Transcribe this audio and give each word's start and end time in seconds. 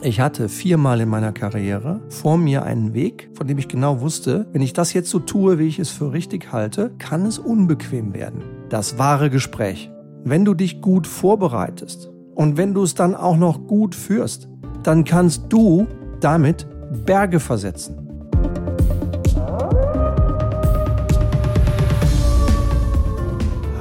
Ich 0.00 0.20
hatte 0.20 0.48
viermal 0.48 1.00
in 1.00 1.08
meiner 1.08 1.32
Karriere 1.32 2.00
vor 2.08 2.38
mir 2.38 2.62
einen 2.62 2.94
Weg, 2.94 3.30
von 3.34 3.48
dem 3.48 3.58
ich 3.58 3.66
genau 3.66 4.00
wusste, 4.00 4.46
wenn 4.52 4.62
ich 4.62 4.72
das 4.72 4.92
jetzt 4.92 5.10
so 5.10 5.18
tue, 5.18 5.58
wie 5.58 5.66
ich 5.66 5.80
es 5.80 5.90
für 5.90 6.12
richtig 6.12 6.52
halte, 6.52 6.92
kann 6.98 7.26
es 7.26 7.40
unbequem 7.40 8.14
werden. 8.14 8.44
Das 8.68 8.96
wahre 8.96 9.28
Gespräch. 9.28 9.90
Wenn 10.22 10.44
du 10.44 10.54
dich 10.54 10.80
gut 10.80 11.08
vorbereitest 11.08 12.12
und 12.36 12.56
wenn 12.56 12.74
du 12.74 12.84
es 12.84 12.94
dann 12.94 13.16
auch 13.16 13.36
noch 13.36 13.66
gut 13.66 13.96
führst, 13.96 14.48
dann 14.84 15.02
kannst 15.02 15.46
du 15.48 15.88
damit 16.20 16.68
Berge 17.04 17.40
versetzen. 17.40 17.96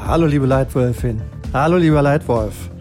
Hallo 0.04 0.26
liebe 0.26 0.48
Leitwölfin. 0.48 1.22
Hallo 1.54 1.78
lieber 1.78 2.02
Leitwolf. 2.02 2.72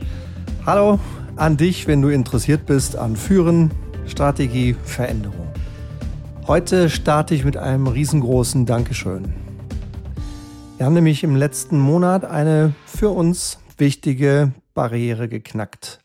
Hallo 0.64 0.98
an 1.36 1.58
dich, 1.58 1.86
wenn 1.86 2.00
du 2.00 2.08
interessiert 2.08 2.64
bist 2.64 2.96
an 2.96 3.14
Führen, 3.14 3.70
Strategie, 4.06 4.74
Veränderung. 4.84 5.48
Heute 6.46 6.88
starte 6.88 7.34
ich 7.34 7.44
mit 7.44 7.58
einem 7.58 7.86
riesengroßen 7.86 8.64
Dankeschön. 8.64 9.34
Wir 10.78 10.86
haben 10.86 10.94
nämlich 10.94 11.22
im 11.24 11.36
letzten 11.36 11.78
Monat 11.78 12.24
eine 12.24 12.72
für 12.86 13.10
uns 13.10 13.58
wichtige 13.76 14.52
Barriere 14.72 15.28
geknackt. 15.28 16.00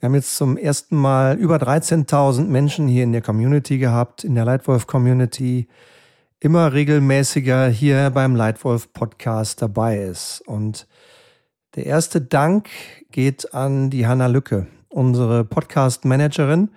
Wir 0.00 0.08
haben 0.08 0.14
jetzt 0.14 0.36
zum 0.36 0.56
ersten 0.56 0.96
Mal 0.96 1.36
über 1.36 1.56
13.000 1.56 2.46
Menschen 2.46 2.88
hier 2.88 3.04
in 3.04 3.12
der 3.12 3.22
Community 3.22 3.78
gehabt, 3.78 4.24
in 4.24 4.34
der 4.34 4.44
Leitwolf 4.44 4.88
Community, 4.88 5.68
immer 6.40 6.72
regelmäßiger 6.72 7.68
hier 7.68 8.10
beim 8.10 8.34
Leitwolf 8.34 8.92
Podcast 8.92 9.62
dabei 9.62 9.98
ist. 9.98 10.42
Und 10.46 10.88
der 11.74 11.86
erste 11.86 12.20
Dank 12.20 12.68
geht 13.10 13.54
an 13.54 13.90
die 13.90 14.06
Hanna 14.06 14.26
Lücke, 14.26 14.66
unsere 14.88 15.44
Podcast-Managerin, 15.44 16.70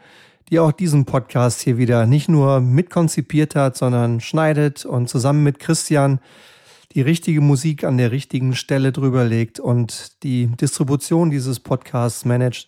die 0.49 0.60
auch 0.60 0.74
diesen 0.74 1.05
Podcast 1.05 1.62
hier 1.62 1.77
wieder 1.77 2.05
nicht 2.05 2.27
nur 2.27 2.60
mitkonzipiert 2.60 3.55
hat, 3.55 3.77
sondern 3.77 4.20
schneidet 4.20 4.85
und 4.85 5.07
zusammen 5.07 5.43
mit 5.43 5.60
Christian 5.60 6.20
die 6.93 7.01
richtige 7.01 7.40
Musik 7.40 7.85
an 7.85 7.98
der 7.98 8.12
richtigen 8.12 8.54
Stelle 8.54 8.91
drüber 8.91 9.24
legt 9.24 9.62
und 9.62 10.24
die 10.24 10.48
Distribution 10.48 11.29
dieses 11.29 11.62
Podcasts 11.62 12.26
managt. 12.26 12.68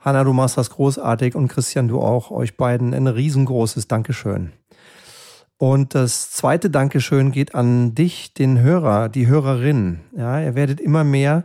Hanna, 0.00 0.24
du 0.24 0.32
machst 0.32 0.56
das 0.56 0.70
großartig 0.70 1.34
und 1.34 1.48
Christian, 1.48 1.88
du 1.88 2.00
auch. 2.00 2.30
Euch 2.30 2.56
beiden 2.56 2.94
ein 2.94 3.06
riesengroßes 3.06 3.86
Dankeschön. 3.86 4.52
Und 5.60 5.94
das 5.94 6.30
zweite 6.30 6.70
Dankeschön 6.70 7.32
geht 7.32 7.54
an 7.54 7.94
dich, 7.94 8.32
den 8.32 8.60
Hörer, 8.60 9.10
die 9.10 9.26
Hörerin. 9.26 10.00
Ja, 10.16 10.40
ihr 10.40 10.54
werdet 10.54 10.80
immer 10.80 11.04
mehr. 11.04 11.44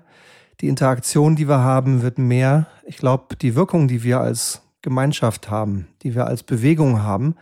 Die 0.61 0.69
Interaktion, 0.69 1.35
die 1.35 1.49
wir 1.49 1.59
haben, 1.59 2.01
wird 2.01 2.17
mehr. 2.17 2.67
Ich 2.85 2.95
glaube, 2.95 3.35
die 3.35 3.55
Wirkung, 3.55 3.89
die 3.89 4.03
wir 4.03 4.21
als 4.21 4.61
Gemeinschaft 4.81 5.49
haben, 5.49 5.89
die 6.01 6.15
wir 6.15 6.27
als 6.27 6.43
Bewegung 6.43 7.03
haben, 7.03 7.35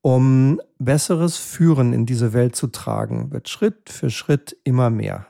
um 0.00 0.60
besseres 0.80 1.36
Führen 1.36 1.92
in 1.92 2.06
diese 2.06 2.32
Welt 2.32 2.56
zu 2.56 2.66
tragen, 2.66 3.30
wird 3.30 3.48
Schritt 3.48 3.88
für 3.88 4.10
Schritt 4.10 4.56
immer 4.64 4.90
mehr. 4.90 5.28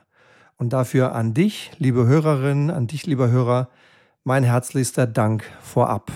Und 0.56 0.72
dafür 0.72 1.14
an 1.14 1.34
dich, 1.34 1.72
liebe 1.76 2.06
Hörerin, 2.06 2.70
an 2.70 2.86
dich, 2.86 3.04
lieber 3.04 3.30
Hörer, 3.30 3.68
mein 4.24 4.44
herzlichster 4.44 5.06
Dank 5.06 5.44
vorab. 5.60 6.10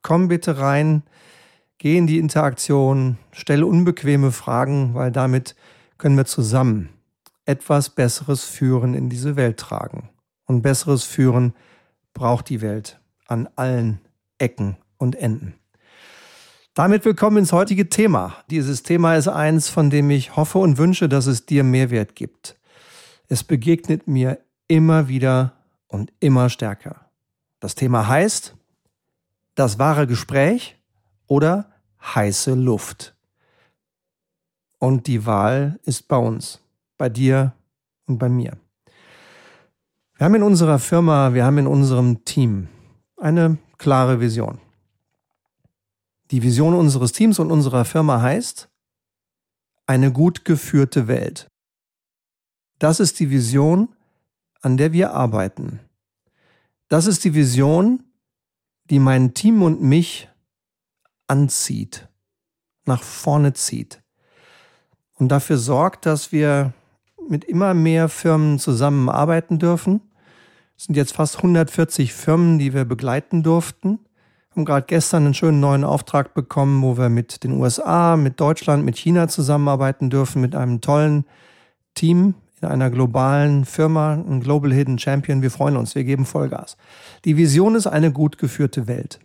Komm 0.00 0.28
bitte 0.28 0.58
rein, 0.58 1.02
Geh 1.82 1.96
in 1.96 2.06
die 2.06 2.18
Interaktion, 2.18 3.16
stelle 3.32 3.64
unbequeme 3.64 4.32
Fragen, 4.32 4.92
weil 4.92 5.10
damit 5.10 5.56
können 5.96 6.14
wir 6.14 6.26
zusammen 6.26 6.90
etwas 7.46 7.88
besseres 7.88 8.44
Führen 8.44 8.92
in 8.92 9.08
diese 9.08 9.34
Welt 9.34 9.56
tragen. 9.56 10.10
Und 10.44 10.60
besseres 10.60 11.04
Führen 11.04 11.54
braucht 12.12 12.50
die 12.50 12.60
Welt 12.60 13.00
an 13.26 13.48
allen 13.56 13.98
Ecken 14.36 14.76
und 14.98 15.16
Enden. 15.16 15.54
Damit 16.74 17.06
willkommen 17.06 17.38
ins 17.38 17.52
heutige 17.52 17.88
Thema. 17.88 18.36
Dieses 18.50 18.82
Thema 18.82 19.16
ist 19.16 19.28
eins, 19.28 19.70
von 19.70 19.88
dem 19.88 20.10
ich 20.10 20.36
hoffe 20.36 20.58
und 20.58 20.76
wünsche, 20.76 21.08
dass 21.08 21.24
es 21.24 21.46
dir 21.46 21.64
Mehrwert 21.64 22.14
gibt. 22.14 22.58
Es 23.28 23.42
begegnet 23.42 24.06
mir 24.06 24.38
immer 24.68 25.08
wieder 25.08 25.54
und 25.88 26.12
immer 26.20 26.50
stärker. 26.50 27.06
Das 27.58 27.74
Thema 27.74 28.06
heißt, 28.06 28.54
das 29.54 29.78
wahre 29.78 30.06
Gespräch 30.06 30.76
oder 31.26 31.70
heiße 32.02 32.54
Luft. 32.54 33.14
Und 34.78 35.06
die 35.06 35.26
Wahl 35.26 35.78
ist 35.84 36.08
bei 36.08 36.16
uns, 36.16 36.60
bei 36.96 37.08
dir 37.08 37.52
und 38.06 38.18
bei 38.18 38.28
mir. 38.28 38.56
Wir 40.16 40.24
haben 40.24 40.34
in 40.34 40.42
unserer 40.42 40.78
Firma, 40.78 41.34
wir 41.34 41.44
haben 41.44 41.58
in 41.58 41.66
unserem 41.66 42.24
Team 42.24 42.68
eine 43.16 43.58
klare 43.78 44.20
Vision. 44.20 44.58
Die 46.30 46.42
Vision 46.42 46.74
unseres 46.74 47.12
Teams 47.12 47.38
und 47.38 47.50
unserer 47.50 47.84
Firma 47.84 48.20
heißt 48.22 48.68
eine 49.86 50.12
gut 50.12 50.44
geführte 50.44 51.08
Welt. 51.08 51.50
Das 52.78 53.00
ist 53.00 53.18
die 53.20 53.30
Vision, 53.30 53.88
an 54.62 54.76
der 54.76 54.92
wir 54.92 55.12
arbeiten. 55.12 55.80
Das 56.88 57.06
ist 57.06 57.24
die 57.24 57.34
Vision, 57.34 58.02
die 58.88 58.98
mein 58.98 59.34
Team 59.34 59.62
und 59.62 59.82
mich 59.82 60.29
anzieht, 61.30 62.08
nach 62.84 63.02
vorne 63.02 63.52
zieht 63.52 64.02
und 65.20 65.28
dafür 65.28 65.58
sorgt, 65.58 66.06
dass 66.06 66.32
wir 66.32 66.72
mit 67.28 67.44
immer 67.44 67.74
mehr 67.74 68.08
Firmen 68.08 68.58
zusammenarbeiten 68.58 69.58
dürfen. 69.58 70.00
Es 70.76 70.84
sind 70.84 70.96
jetzt 70.96 71.12
fast 71.12 71.36
140 71.36 72.12
Firmen, 72.12 72.58
die 72.58 72.72
wir 72.72 72.86
begleiten 72.86 73.42
durften. 73.42 74.00
Wir 74.48 74.56
haben 74.56 74.64
gerade 74.64 74.86
gestern 74.86 75.26
einen 75.26 75.34
schönen 75.34 75.60
neuen 75.60 75.84
Auftrag 75.84 76.34
bekommen, 76.34 76.82
wo 76.82 76.96
wir 76.96 77.10
mit 77.10 77.44
den 77.44 77.52
USA, 77.52 78.16
mit 78.16 78.40
Deutschland, 78.40 78.84
mit 78.84 78.96
China 78.96 79.28
zusammenarbeiten 79.28 80.10
dürfen, 80.10 80.40
mit 80.40 80.56
einem 80.56 80.80
tollen 80.80 81.24
Team 81.94 82.34
in 82.62 82.68
einer 82.68 82.90
globalen 82.90 83.64
Firma, 83.64 84.14
ein 84.14 84.40
Global 84.40 84.72
Hidden 84.72 84.98
Champion. 84.98 85.42
Wir 85.42 85.50
freuen 85.50 85.76
uns, 85.76 85.94
wir 85.94 86.04
geben 86.04 86.24
Vollgas. 86.24 86.76
Die 87.24 87.36
Vision 87.36 87.74
ist 87.74 87.86
eine 87.86 88.10
gut 88.10 88.38
geführte 88.38 88.86
Welt. 88.86 89.20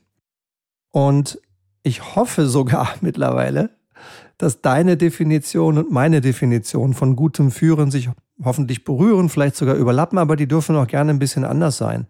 Und 0.92 1.40
ich 1.86 2.16
hoffe 2.16 2.48
sogar 2.48 2.96
mittlerweile, 3.02 3.70
dass 4.38 4.62
deine 4.62 4.98
Definition 4.98 5.78
und 5.78 5.92
meine 5.92 6.20
Definition 6.20 6.94
von 6.94 7.16
gutem 7.16 7.52
Führen 7.52 7.90
sich 7.92 8.10
hoffentlich 8.44 8.84
berühren, 8.84 9.30
vielleicht 9.30 9.56
sogar 9.56 9.76
überlappen, 9.76 10.18
aber 10.18 10.36
die 10.36 10.48
dürfen 10.48 10.76
auch 10.76 10.88
gerne 10.88 11.12
ein 11.12 11.20
bisschen 11.20 11.46
anders 11.46 11.78
sein, 11.78 12.08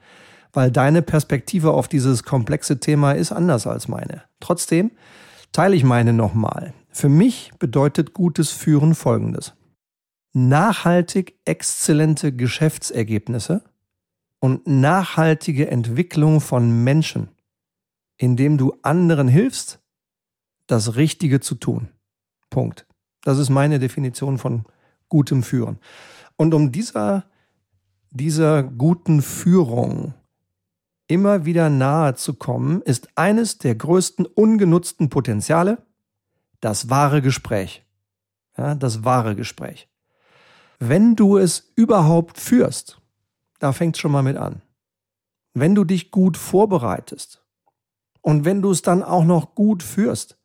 weil 0.54 0.72
deine 0.72 1.04
Perspektive 1.04 1.72
auf 1.72 1.88
dieses 1.88 2.24
komplexe 2.24 2.80
Thema 2.80 3.12
ist 3.12 3.32
anders 3.32 3.68
als 3.68 3.88
meine. 3.88 4.24
Trotzdem 4.40 4.92
teile 5.52 5.76
ich 5.76 5.84
meine 5.84 6.14
nochmal. 6.14 6.74
Für 6.90 7.10
mich 7.10 7.52
bedeutet 7.60 8.14
gutes 8.14 8.52
Führen 8.52 8.96
Folgendes. 8.96 9.54
Nachhaltig 10.34 11.36
exzellente 11.46 12.32
Geschäftsergebnisse 12.32 13.62
und 14.40 14.66
nachhaltige 14.66 15.70
Entwicklung 15.70 16.42
von 16.42 16.84
Menschen 16.84 17.30
indem 18.18 18.58
du 18.58 18.74
anderen 18.82 19.28
hilfst, 19.28 19.80
das 20.68 20.96
Richtige 20.96 21.40
zu 21.40 21.56
tun. 21.56 21.90
Punkt. 22.50 22.88
Das 23.24 23.38
ist 23.38 23.50
meine 23.50 23.80
Definition 23.80 24.38
von 24.38 24.66
gutem 25.10 25.44
Führen. 25.44 25.80
Und 26.38 26.54
um 26.54 26.72
dieser, 26.72 27.26
dieser 28.12 28.64
guten 28.64 29.22
Führung 29.22 30.14
immer 31.08 31.46
wieder 31.46 31.70
nahe 31.70 32.16
zu 32.16 32.34
kommen, 32.34 32.82
ist 32.82 33.10
eines 33.16 33.58
der 33.58 33.76
größten 33.76 34.26
ungenutzten 34.26 35.10
Potenziale 35.10 35.86
das 36.62 36.90
wahre 36.90 37.22
Gespräch. 37.22 37.86
Ja, 38.58 38.76
das 38.76 39.04
wahre 39.04 39.36
Gespräch. 39.36 39.90
Wenn 40.80 41.16
du 41.16 41.38
es 41.38 41.72
überhaupt 41.76 42.38
führst, 42.38 43.02
da 43.60 43.72
fängt 43.72 43.96
es 43.96 44.02
schon 44.02 44.12
mal 44.12 44.24
mit 44.24 44.38
an. 44.38 44.62
Wenn 45.54 45.76
du 45.76 45.84
dich 45.84 46.12
gut 46.12 46.38
vorbereitest, 46.38 47.45
und 48.26 48.44
wenn 48.44 48.64
du 48.64 48.72
es 48.72 48.82
dann 48.82 49.04
auch 49.04 49.24
noch 49.24 49.54
gut 49.54 49.84
führst, 49.84 50.40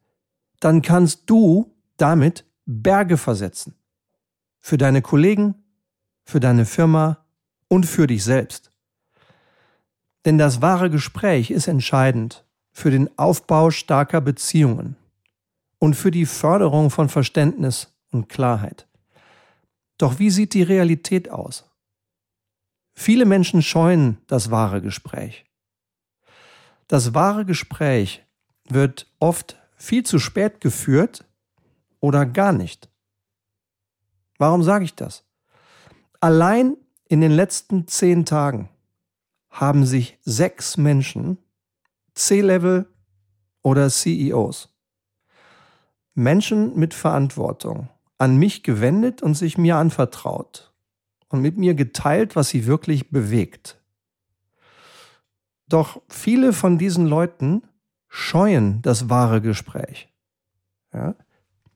dann 0.60 0.82
kannst 0.82 1.22
du 1.30 1.74
damit 1.96 2.44
Berge 2.66 3.16
versetzen. 3.16 3.74
Für 4.58 4.76
deine 4.76 5.00
Kollegen, 5.00 5.54
für 6.22 6.40
deine 6.40 6.66
Firma 6.66 7.24
und 7.68 7.86
für 7.86 8.06
dich 8.06 8.22
selbst. 8.22 8.70
Denn 10.26 10.36
das 10.36 10.60
wahre 10.60 10.90
Gespräch 10.90 11.50
ist 11.50 11.68
entscheidend 11.68 12.44
für 12.70 12.90
den 12.90 13.08
Aufbau 13.18 13.70
starker 13.70 14.20
Beziehungen 14.20 14.96
und 15.78 15.94
für 15.94 16.10
die 16.10 16.26
Förderung 16.26 16.90
von 16.90 17.08
Verständnis 17.08 17.96
und 18.10 18.28
Klarheit. 18.28 18.88
Doch 19.96 20.18
wie 20.18 20.28
sieht 20.28 20.52
die 20.52 20.64
Realität 20.64 21.30
aus? 21.30 21.64
Viele 22.92 23.24
Menschen 23.24 23.62
scheuen 23.62 24.18
das 24.26 24.50
wahre 24.50 24.82
Gespräch. 24.82 25.49
Das 26.90 27.14
wahre 27.14 27.44
Gespräch 27.44 28.26
wird 28.68 29.06
oft 29.20 29.56
viel 29.76 30.04
zu 30.04 30.18
spät 30.18 30.60
geführt 30.60 31.24
oder 32.00 32.26
gar 32.26 32.52
nicht. 32.52 32.88
Warum 34.38 34.64
sage 34.64 34.86
ich 34.86 34.96
das? 34.96 35.22
Allein 36.18 36.76
in 37.06 37.20
den 37.20 37.30
letzten 37.30 37.86
zehn 37.86 38.26
Tagen 38.26 38.70
haben 39.50 39.86
sich 39.86 40.18
sechs 40.22 40.78
Menschen, 40.78 41.38
C-Level 42.14 42.88
oder 43.62 43.88
CEOs. 43.88 44.74
Menschen 46.14 46.76
mit 46.76 46.92
Verantwortung, 46.92 47.88
an 48.18 48.36
mich 48.36 48.64
gewendet 48.64 49.22
und 49.22 49.34
sich 49.34 49.56
mir 49.56 49.76
anvertraut 49.76 50.72
und 51.28 51.40
mit 51.40 51.56
mir 51.56 51.74
geteilt, 51.74 52.34
was 52.34 52.48
sie 52.48 52.66
wirklich 52.66 53.10
bewegt. 53.10 53.79
Doch 55.70 56.02
viele 56.08 56.52
von 56.52 56.78
diesen 56.78 57.06
Leuten 57.06 57.62
scheuen 58.08 58.82
das 58.82 59.08
wahre 59.08 59.40
Gespräch. 59.40 60.08
Ja? 60.92 61.14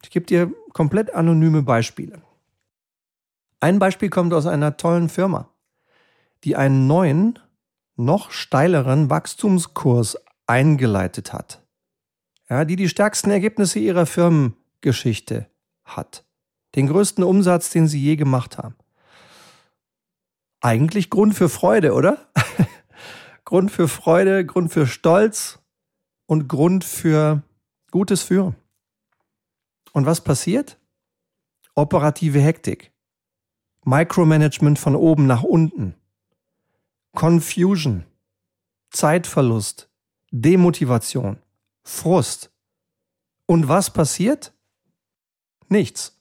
Ich 0.03 0.11
gebe 0.11 0.27
dir 0.27 0.53
komplett 0.73 1.15
anonyme 1.15 1.63
Beispiele. 1.63 2.21
Ein 3.61 3.79
Beispiel 3.79 4.11
kommt 4.11 4.35
aus 4.35 4.47
einer 4.47 4.77
tollen 4.77 5.09
Firma, 5.09 5.49
die 6.43 6.57
einen 6.57 6.89
neuen, 6.89 7.39
noch 7.97 8.33
steileren 8.33 9.11
Wachstumskurs 9.11 10.19
eingeleitet 10.49 11.33
hat. 11.33 11.63
Ja, 12.51 12.65
die 12.65 12.77
die 12.77 12.89
stärksten 12.89 13.31
Ergebnisse 13.31 13.79
ihrer 13.79 14.07
Firmengeschichte 14.07 15.47
hat. 15.85 16.25
Den 16.75 16.89
größten 16.89 17.23
Umsatz, 17.23 17.71
den 17.71 17.87
sie 17.87 18.01
je 18.01 18.17
gemacht 18.17 18.59
haben. 18.59 18.75
Eigentlich 20.61 21.11
Grund 21.11 21.35
für 21.35 21.49
Freude, 21.49 21.95
oder? 21.95 22.19
Grund 23.55 23.71
für 23.71 23.87
Freude, 23.87 24.45
Grund 24.45 24.73
für 24.73 24.85
Stolz 24.85 25.61
und 26.27 26.49
Grund 26.49 26.83
für 26.83 27.45
gutes 27.93 28.25
Führen. 28.25 28.57
Und 29.93 30.07
was 30.07 30.25
passiert? 30.25 30.77
Operative 31.77 32.41
Hektik. 32.41 32.93
Micromanagement 33.85 34.77
von 34.81 34.97
oben 34.97 35.29
nach 35.29 35.45
unten. 35.45 35.95
Confusion. 37.15 38.05
Zeitverlust. 38.91 39.89
Demotivation. 40.33 41.39
Frust. 41.85 42.51
Und 43.47 43.69
was 43.69 43.93
passiert? 43.93 44.53
Nichts. 45.69 46.21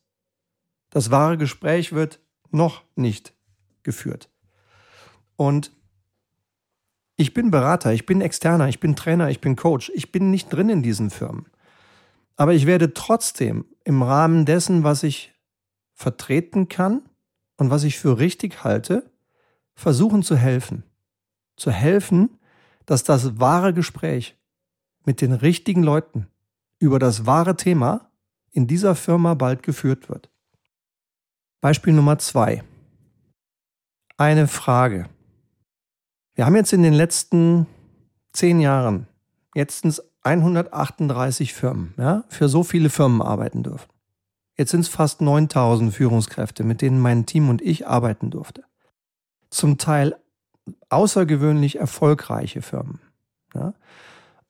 Das 0.92 1.10
wahre 1.10 1.40
Gespräch 1.40 1.94
wird 1.94 2.20
noch 2.52 2.84
nicht 2.94 3.34
geführt. 3.82 4.30
Und 5.36 5.72
ich 7.16 7.34
bin 7.34 7.52
Berater, 7.52 7.94
ich 7.94 8.06
bin 8.06 8.22
Externer, 8.22 8.68
ich 8.68 8.80
bin 8.80 8.96
Trainer, 8.96 9.30
ich 9.30 9.40
bin 9.40 9.56
Coach. 9.56 9.92
Ich 9.94 10.12
bin 10.12 10.32
nicht 10.32 10.50
drin 10.50 10.70
in 10.70 10.82
diesen 10.82 11.10
Firmen. 11.10 11.46
Aber 12.36 12.54
ich 12.54 12.66
werde 12.66 12.94
trotzdem 12.94 13.66
im 13.84 14.02
Rahmen 14.02 14.46
dessen, 14.46 14.84
was 14.84 15.04
ich 15.04 15.34
vertreten 15.94 16.70
kann 16.70 17.04
und 17.58 17.70
was 17.70 17.84
ich 17.84 18.00
für 18.00 18.18
richtig 18.18 18.64
halte, 18.64 19.10
versuchen 19.76 20.24
zu 20.24 20.36
helfen. 20.36 20.84
Zu 21.56 21.72
helfen, 21.72 22.40
dass 22.86 23.04
das 23.04 23.40
wahre 23.40 23.74
Gespräch 23.74 24.36
mit 25.06 25.22
den 25.22 25.34
richtigen 25.34 25.84
Leuten 25.84 26.28
über 26.80 26.98
das 26.98 27.26
wahre 27.26 27.56
Thema 27.56 28.10
in 28.52 28.68
dieser 28.68 28.96
Firma 28.96 29.36
bald 29.36 29.62
geführt 29.62 30.10
wird. 30.10 30.30
Beispiel 31.62 31.94
Nummer 31.94 32.18
zwei. 32.18 32.64
Eine 34.18 34.48
Frage. 34.48 35.08
Wir 36.36 36.46
haben 36.46 36.56
jetzt 36.56 36.74
in 36.74 36.84
den 36.84 36.94
letzten 36.94 37.68
zehn 38.32 38.60
Jahren 38.60 39.08
jetzt 39.54 39.86
138 40.24 41.54
Firmen, 41.54 41.94
ja, 41.98 42.24
für 42.30 42.50
so 42.50 42.64
viele 42.64 42.90
Firmen 42.90 43.22
arbeiten 43.22 43.62
dürfen. 43.64 43.90
Jetzt 44.58 44.72
sind 44.72 44.82
es 44.82 44.88
fast 44.88 45.22
9000 45.22 45.94
Führungskräfte, 45.94 46.64
mit 46.64 46.82
denen 46.82 47.00
mein 47.00 47.26
Team 47.26 47.50
und 47.50 47.62
ich 47.62 47.88
arbeiten 47.88 48.30
durfte. 48.30 48.64
Zum 49.50 49.78
Teil 49.78 50.16
außergewöhnlich 50.90 51.80
erfolgreiche 51.80 52.62
Firmen. 52.62 53.00
Ja. 53.54 53.74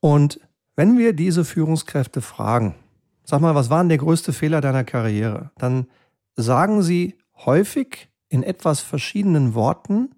Und 0.00 0.40
wenn 0.76 0.98
wir 0.98 1.12
diese 1.12 1.44
Führungskräfte 1.44 2.20
fragen, 2.20 2.74
sag 3.24 3.40
mal, 3.40 3.54
was 3.54 3.70
war 3.70 3.80
denn 3.80 3.88
der 3.88 3.98
größte 3.98 4.32
Fehler 4.32 4.60
deiner 4.60 4.84
Karriere? 4.84 5.50
Dann 5.56 5.86
sagen 6.36 6.82
sie 6.82 7.18
häufig 7.36 8.08
in 8.28 8.42
etwas 8.42 8.80
verschiedenen 8.80 9.54
Worten 9.54 10.14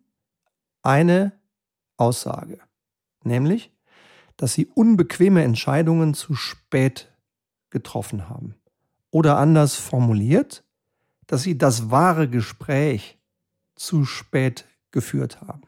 eine 0.83 1.33
Aussage. 1.97 2.59
Nämlich, 3.25 3.73
dass 4.37 4.53
sie 4.53 4.67
unbequeme 4.67 5.43
Entscheidungen 5.43 6.15
zu 6.15 6.35
spät 6.35 7.13
getroffen 7.71 8.29
haben. 8.29 8.55
Oder 9.11 9.39
anders 9.39 9.77
formuliert, 9.77 10.65
dass 11.27 11.43
sie 11.43 11.59
das 11.59 11.91
wahre 11.91 12.29
Gespräch 12.29 13.19
zu 13.75 14.05
spät 14.05 14.67
geführt 14.91 15.41
haben. 15.41 15.63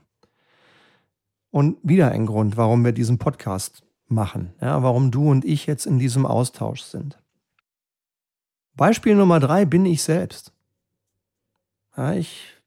Und 1.51 1.79
wieder 1.83 2.11
ein 2.11 2.27
Grund, 2.27 2.57
warum 2.57 2.85
wir 2.85 2.93
diesen 2.93 3.19
Podcast 3.19 3.83
machen, 4.07 4.55
ja, 4.61 4.83
warum 4.83 5.11
du 5.11 5.31
und 5.31 5.45
ich 5.45 5.67
jetzt 5.67 5.87
in 5.87 5.99
diesem 5.99 6.27
Austausch 6.27 6.83
sind. 6.83 7.19
Beispiel 8.75 9.15
Nummer 9.15 9.41
drei 9.41 9.65
bin 9.65 9.85
ich 9.87 10.03
selbst. 10.03 10.53
Ja, 11.97 12.13
ich, 12.13 12.58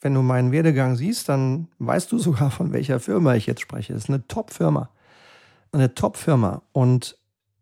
wenn 0.00 0.14
du 0.14 0.22
meinen 0.22 0.52
Werdegang 0.52 0.96
siehst, 0.96 1.28
dann 1.28 1.68
weißt 1.78 2.10
du 2.12 2.18
sogar, 2.18 2.50
von 2.50 2.72
welcher 2.72 3.00
Firma 3.00 3.34
ich 3.34 3.46
jetzt 3.46 3.60
spreche. 3.60 3.94
Es 3.94 4.04
ist 4.04 4.10
eine 4.10 4.26
Top-Firma 4.26 4.90
eine 5.76 5.94
Top-Firma. 5.94 6.62
Und 6.72 7.16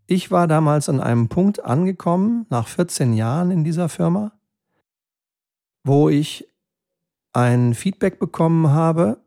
ich 0.06 0.30
war 0.30 0.46
damals 0.46 0.88
an 0.88 1.00
einem 1.00 1.28
Punkt 1.28 1.64
angekommen, 1.64 2.46
nach 2.50 2.68
14 2.68 3.12
Jahren 3.12 3.50
in 3.50 3.64
dieser 3.64 3.88
Firma, 3.88 4.32
wo 5.82 6.08
ich 6.08 6.48
ein 7.32 7.74
Feedback 7.74 8.18
bekommen 8.18 8.70
habe, 8.70 9.18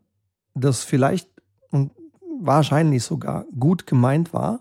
das 0.55 0.83
vielleicht 0.83 1.29
und 1.69 1.91
wahrscheinlich 2.39 3.03
sogar 3.03 3.45
gut 3.59 3.85
gemeint 3.85 4.33
war, 4.33 4.59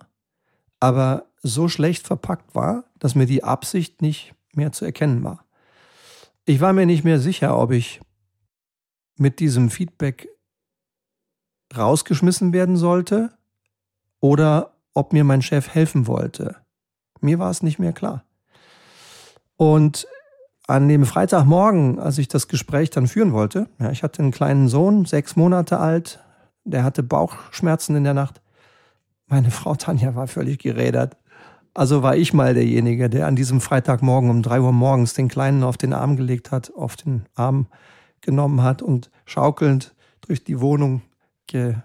aber 0.81 1.27
so 1.43 1.69
schlecht 1.69 2.07
verpackt 2.07 2.55
war, 2.55 2.85
dass 2.99 3.15
mir 3.15 3.27
die 3.27 3.45
Absicht 3.45 4.03
nicht 4.03 4.35
mehr 4.53 4.73
zu 4.73 4.85
erkennen 4.85 5.23
war. 5.23 5.45
Ich 6.45 6.61
war 6.61 6.73
mir 6.73 6.87
nicht 6.87 7.05
mehr 7.05 7.21
sicher, 7.21 7.57
ob 7.57 7.71
ich 7.71 8.01
mit 9.19 9.41
diesem 9.41 9.71
Feedback 9.71 10.29
rausgeschmissen 11.77 12.53
werden 12.53 12.77
sollte 12.77 13.37
oder 14.21 14.73
ob 14.95 15.13
mir 15.13 15.25
mein 15.25 15.43
Chef 15.43 15.69
helfen 15.75 16.07
wollte. 16.07 16.57
Mir 17.21 17.39
war 17.39 17.51
es 17.51 17.63
nicht 17.63 17.79
mehr 17.79 17.93
klar. 17.93 18.25
Und 19.57 20.07
an 20.67 20.89
dem 20.89 21.07
Freitagmorgen, 21.07 21.99
als 21.99 22.19
ich 22.19 22.29
das 22.29 22.49
Gespräch 22.49 22.91
dann 22.91 23.07
führen 23.07 23.33
wollte, 23.33 23.69
ja, 23.79 23.91
ich 23.91 24.03
hatte 24.03 24.23
einen 24.23 24.33
kleinen 24.33 24.69
Sohn, 24.69 25.05
sechs 25.05 25.37
Monate 25.37 25.79
alt, 25.79 26.25
der 26.65 26.83
hatte 26.83 27.03
Bauchschmerzen 27.03 27.95
in 27.95 28.05
der 28.05 28.15
Nacht. 28.15 28.41
Meine 29.27 29.51
Frau 29.51 29.75
Tanja 29.75 30.15
war 30.15 30.27
völlig 30.27 30.59
gerädert. 30.59 31.17
Also 31.75 32.03
war 32.03 32.17
ich 32.17 32.33
mal 32.33 32.55
derjenige, 32.55 33.11
der 33.11 33.27
an 33.27 33.37
diesem 33.37 33.61
Freitagmorgen 33.61 34.31
um 34.31 34.43
drei 34.43 34.61
Uhr 34.61 34.73
morgens 34.73 35.15
den 35.15 35.29
Kleinen 35.29 35.63
auf 35.63 35.77
den 35.77 35.93
Arm 35.93 36.17
gelegt 36.17 36.51
hat, 36.51 36.73
auf 36.75 36.97
den 36.97 37.27
Arm 37.35 37.67
genommen 38.27 38.63
hat 38.63 38.83
und 38.83 39.11
schaukelnd 39.25 39.95
durch 40.21 40.45
die 40.45 40.61
Wohnung 40.61 41.01
ge 41.47 41.77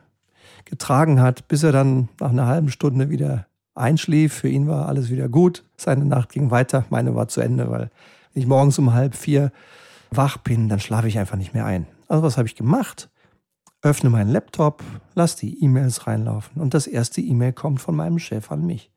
getragen 0.65 1.19
hat, 1.21 1.47
bis 1.47 1.63
er 1.63 1.71
dann 1.71 2.09
nach 2.19 2.29
einer 2.29 2.47
halben 2.47 2.69
Stunde 2.69 3.09
wieder 3.09 3.47
einschlief. 3.75 4.33
Für 4.33 4.47
ihn 4.47 4.67
war 4.67 4.87
alles 4.87 5.09
wieder 5.09 5.27
gut. 5.27 5.63
Seine 5.77 6.05
Nacht 6.05 6.31
ging 6.31 6.51
weiter, 6.51 6.85
meine 6.89 7.15
war 7.15 7.27
zu 7.27 7.41
Ende, 7.41 7.69
weil 7.69 7.89
wenn 8.33 8.43
ich 8.43 8.47
morgens 8.47 8.77
um 8.79 8.93
halb 8.93 9.15
vier 9.15 9.51
wach 10.11 10.37
bin, 10.37 10.69
dann 10.69 10.79
schlafe 10.79 11.07
ich 11.07 11.19
einfach 11.19 11.37
nicht 11.37 11.53
mehr 11.53 11.65
ein. 11.65 11.87
Also 12.07 12.23
was 12.23 12.37
habe 12.37 12.47
ich 12.47 12.55
gemacht? 12.55 13.09
Öffne 13.81 14.09
meinen 14.09 14.29
Laptop, 14.29 14.83
lass 15.15 15.35
die 15.35 15.63
E-Mails 15.63 16.05
reinlaufen 16.05 16.61
und 16.61 16.73
das 16.73 16.85
erste 16.85 17.21
E-Mail 17.21 17.53
kommt 17.53 17.81
von 17.81 17.95
meinem 17.95 18.19
Chef 18.19 18.51
an 18.51 18.65
mich. 18.65 18.91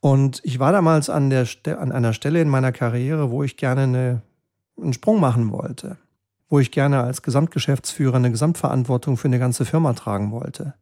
Und 0.00 0.40
ich 0.44 0.58
war 0.58 0.72
damals 0.72 1.08
an, 1.10 1.30
der, 1.30 1.46
an 1.78 1.92
einer 1.92 2.12
Stelle 2.12 2.40
in 2.40 2.48
meiner 2.48 2.72
Karriere, 2.72 3.30
wo 3.30 3.44
ich 3.44 3.56
gerne 3.56 3.82
eine, 3.82 4.22
einen 4.80 4.92
Sprung 4.92 5.20
machen 5.20 5.52
wollte 5.52 5.98
wo 6.50 6.58
ich 6.58 6.72
gerne 6.72 7.02
als 7.02 7.22
Gesamtgeschäftsführer 7.22 8.16
eine 8.16 8.30
Gesamtverantwortung 8.30 9.16
für 9.16 9.28
eine 9.28 9.38
ganze 9.38 9.64
Firma 9.64 9.94
tragen 9.94 10.32
wollte. 10.32 10.74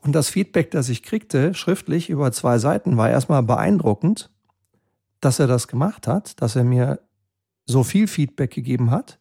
Und 0.00 0.12
das 0.12 0.28
Feedback, 0.28 0.70
das 0.70 0.88
ich 0.88 1.02
kriegte, 1.02 1.52
schriftlich 1.52 2.08
über 2.08 2.30
zwei 2.30 2.58
Seiten, 2.58 2.96
war 2.96 3.10
erstmal 3.10 3.42
beeindruckend, 3.42 4.30
dass 5.20 5.40
er 5.40 5.48
das 5.48 5.66
gemacht 5.66 6.06
hat, 6.06 6.40
dass 6.40 6.54
er 6.56 6.64
mir 6.64 7.00
so 7.66 7.82
viel 7.82 8.06
Feedback 8.06 8.52
gegeben 8.52 8.90
hat. 8.90 9.18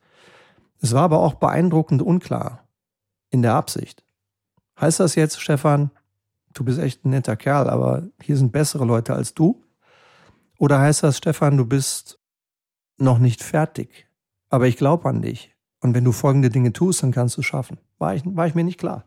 Es 0.80 0.94
war 0.94 1.04
aber 1.04 1.20
auch 1.20 1.36
beeindruckend 1.36 2.02
unklar 2.02 2.68
in 3.30 3.42
der 3.42 3.56
Absicht. 3.56 4.04
Heißt 4.80 5.00
das 5.00 5.16
jetzt, 5.16 5.42
Stefan, 5.42 5.90
du 6.54 6.64
bist 6.64 6.80
echt 6.80 7.06
ein 7.06 7.12
netter 7.12 7.36
Kerl, 7.36 7.70
aber 7.70 8.04
hier 8.22 8.38
sind 8.38 8.52
bessere 8.52 8.86
Leute 8.86 9.16
als 9.16 9.34
du? 9.34 9.64
Oder 10.60 10.80
heißt 10.80 11.04
das, 11.04 11.18
Stefan, 11.18 11.58
du 11.58 11.66
bist 11.66 12.20
noch 12.98 13.18
nicht 13.18 13.42
fertig, 13.42 14.08
aber 14.50 14.68
ich 14.68 14.78
glaube 14.78 15.10
an 15.10 15.22
dich. 15.22 15.53
Und 15.84 15.94
wenn 15.94 16.06
du 16.06 16.14
folgende 16.14 16.50
Dinge 16.50 16.72
tust, 16.72 17.04
dann 17.04 17.12
kannst 17.12 17.36
du 17.36 17.42
es 17.42 17.46
schaffen. 17.46 17.78
War 18.00 18.16
ich, 18.16 18.24
war 18.26 18.48
ich 18.48 18.56
mir 18.56 18.64
nicht 18.64 18.80
klar. 18.80 19.04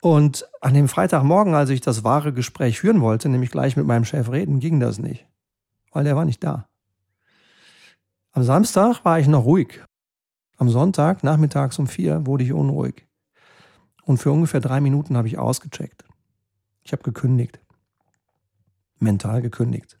Und 0.00 0.48
an 0.60 0.72
dem 0.72 0.86
Freitagmorgen, 0.86 1.52
als 1.54 1.70
ich 1.70 1.80
das 1.80 2.04
wahre 2.04 2.32
Gespräch 2.32 2.78
führen 2.78 3.00
wollte, 3.00 3.28
nämlich 3.28 3.50
gleich 3.50 3.76
mit 3.76 3.84
meinem 3.84 4.04
Chef 4.04 4.30
reden, 4.30 4.60
ging 4.60 4.78
das 4.78 5.00
nicht. 5.00 5.26
Weil 5.90 6.04
der 6.04 6.14
war 6.14 6.24
nicht 6.24 6.44
da. 6.44 6.68
Am 8.30 8.44
Samstag 8.44 9.04
war 9.04 9.18
ich 9.18 9.26
noch 9.26 9.44
ruhig. 9.44 9.82
Am 10.58 10.68
Sonntag, 10.68 11.24
nachmittags 11.24 11.76
um 11.80 11.88
vier, 11.88 12.24
wurde 12.24 12.44
ich 12.44 12.52
unruhig. 12.52 13.08
Und 14.04 14.18
für 14.18 14.30
ungefähr 14.30 14.60
drei 14.60 14.80
Minuten 14.80 15.16
habe 15.16 15.26
ich 15.26 15.38
ausgecheckt. 15.38 16.04
Ich 16.84 16.92
habe 16.92 17.02
gekündigt. 17.02 17.58
mental 19.00 19.42
gekündigt. 19.42 19.98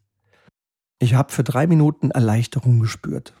Ich 1.00 1.14
habe 1.14 1.32
für 1.32 1.42
drei 1.42 1.66
Minuten 1.66 2.12
Erleichterung 2.12 2.78
gespürt. 2.78 3.34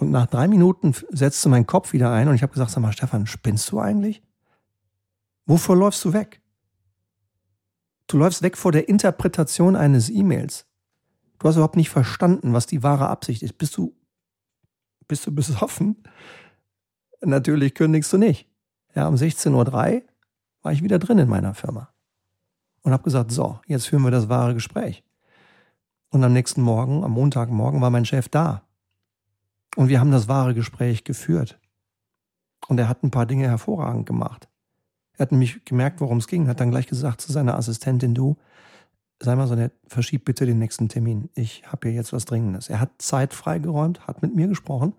Und 0.00 0.10
nach 0.10 0.26
drei 0.26 0.48
Minuten 0.48 0.94
setzte 1.10 1.50
mein 1.50 1.66
Kopf 1.66 1.92
wieder 1.92 2.10
ein 2.10 2.28
und 2.28 2.34
ich 2.34 2.42
habe 2.42 2.54
gesagt, 2.54 2.70
sag 2.70 2.80
mal, 2.80 2.92
Stefan, 2.92 3.26
spinnst 3.26 3.70
du 3.70 3.80
eigentlich? 3.80 4.22
Wovor 5.44 5.76
läufst 5.76 6.02
du 6.06 6.14
weg? 6.14 6.40
Du 8.06 8.16
läufst 8.16 8.40
weg 8.40 8.56
vor 8.56 8.72
der 8.72 8.88
Interpretation 8.88 9.76
eines 9.76 10.08
E-Mails. 10.08 10.66
Du 11.38 11.46
hast 11.46 11.56
überhaupt 11.56 11.76
nicht 11.76 11.90
verstanden, 11.90 12.54
was 12.54 12.66
die 12.66 12.82
wahre 12.82 13.08
Absicht 13.08 13.42
ist. 13.42 13.58
Bist 13.58 13.76
du, 13.76 13.94
bist 15.06 15.26
du 15.26 15.34
besoffen? 15.34 16.02
Natürlich 17.20 17.74
kündigst 17.74 18.10
du 18.12 18.16
nicht. 18.16 18.48
Ja, 18.94 19.06
um 19.06 19.16
16.03 19.16 19.52
Uhr 19.52 20.02
war 20.62 20.72
ich 20.72 20.82
wieder 20.82 20.98
drin 20.98 21.18
in 21.18 21.28
meiner 21.28 21.52
Firma 21.52 21.92
und 22.82 22.92
habe 22.92 23.02
gesagt, 23.02 23.32
so, 23.32 23.60
jetzt 23.66 23.86
führen 23.86 24.02
wir 24.02 24.10
das 24.10 24.30
wahre 24.30 24.54
Gespräch. 24.54 25.04
Und 26.08 26.24
am 26.24 26.32
nächsten 26.32 26.62
Morgen, 26.62 27.04
am 27.04 27.12
Montagmorgen, 27.12 27.82
war 27.82 27.90
mein 27.90 28.06
Chef 28.06 28.30
da. 28.30 28.62
Und 29.76 29.88
wir 29.88 30.00
haben 30.00 30.10
das 30.10 30.28
wahre 30.28 30.54
Gespräch 30.54 31.04
geführt. 31.04 31.58
Und 32.68 32.78
er 32.78 32.88
hat 32.88 33.02
ein 33.02 33.10
paar 33.10 33.26
Dinge 33.26 33.48
hervorragend 33.48 34.06
gemacht. 34.06 34.48
Er 35.14 35.24
hat 35.24 35.32
nämlich 35.32 35.64
gemerkt, 35.64 36.00
worum 36.00 36.18
es 36.18 36.26
ging, 36.26 36.48
hat 36.48 36.60
dann 36.60 36.70
gleich 36.70 36.86
gesagt 36.86 37.20
zu 37.20 37.32
seiner 37.32 37.56
Assistentin, 37.56 38.14
du, 38.14 38.36
sei 39.22 39.36
mal 39.36 39.46
so 39.46 39.54
nett, 39.54 39.72
verschieb 39.86 40.24
bitte 40.24 40.46
den 40.46 40.58
nächsten 40.58 40.88
Termin. 40.88 41.28
Ich 41.34 41.64
habe 41.66 41.88
hier 41.88 41.96
jetzt 41.96 42.12
was 42.12 42.24
Dringendes. 42.24 42.68
Er 42.68 42.80
hat 42.80 42.90
Zeit 42.98 43.34
freigeräumt, 43.34 44.06
hat 44.06 44.22
mit 44.22 44.34
mir 44.34 44.48
gesprochen 44.48 44.94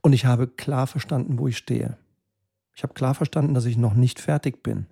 und 0.00 0.12
ich 0.12 0.26
habe 0.26 0.48
klar 0.48 0.86
verstanden, 0.86 1.38
wo 1.38 1.46
ich 1.46 1.56
stehe. 1.56 1.96
Ich 2.74 2.82
habe 2.82 2.94
klar 2.94 3.14
verstanden, 3.14 3.54
dass 3.54 3.66
ich 3.66 3.76
noch 3.76 3.94
nicht 3.94 4.20
fertig 4.20 4.62
bin 4.62 4.86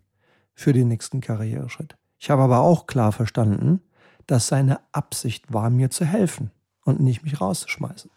für 0.54 0.72
den 0.72 0.88
nächsten 0.88 1.20
Karriereschritt. 1.20 1.96
Ich 2.18 2.30
habe 2.30 2.42
aber 2.42 2.60
auch 2.60 2.86
klar 2.86 3.12
verstanden, 3.12 3.80
dass 4.26 4.46
seine 4.46 4.80
Absicht 4.92 5.52
war, 5.52 5.70
mir 5.70 5.90
zu 5.90 6.04
helfen 6.04 6.50
und 6.84 7.00
nicht 7.00 7.24
mich 7.24 7.40
rauszuschmeißen. 7.40 8.10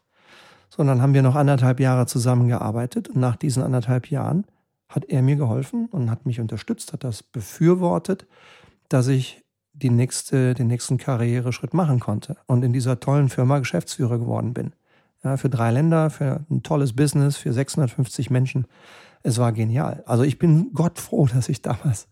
Sondern 0.76 1.04
haben 1.04 1.14
wir 1.14 1.22
noch 1.22 1.36
anderthalb 1.36 1.80
Jahre 1.80 2.08
zusammengearbeitet 2.08 3.10
und 3.10 3.18
nach 3.18 3.36
diesen 3.36 3.62
anderthalb 3.62 4.10
Jahren 4.10 4.46
hat 4.90 5.06
er 5.06 5.22
mir 5.22 5.36
geholfen 5.36 5.88
und 5.92 6.10
hat 6.10 6.26
mich 6.26 6.40
unterstützt, 6.40 6.94
hat 6.94 7.04
das 7.04 7.22
befürwortet, 7.22 8.26
dass 8.90 9.08
ich 9.08 9.44
die 9.74 9.92
nächste, 9.92 10.56
den 10.56 10.68
nächsten 10.68 10.98
Karriereschritt 10.98 11.76
machen 11.76 12.00
konnte 12.00 12.38
und 12.48 12.64
in 12.64 12.74
dieser 12.74 13.00
tollen 13.00 13.30
Firma 13.30 13.60
Geschäftsführer 13.60 14.18
geworden 14.18 14.54
bin. 14.54 14.74
Ja, 15.24 15.38
für 15.38 15.50
drei 15.50 15.70
Länder, 15.72 16.10
für 16.10 16.46
ein 16.50 16.64
tolles 16.64 16.94
Business, 16.96 17.38
für 17.38 17.54
650 17.54 18.32
Menschen. 18.32 18.66
Es 19.22 19.38
war 19.38 19.52
genial. 19.52 20.04
Also 20.08 20.24
ich 20.24 20.40
bin 20.40 20.72
Gott 20.74 21.00
froh, 21.00 21.28
dass 21.28 21.50
ich 21.50 21.62
damals 21.62 22.08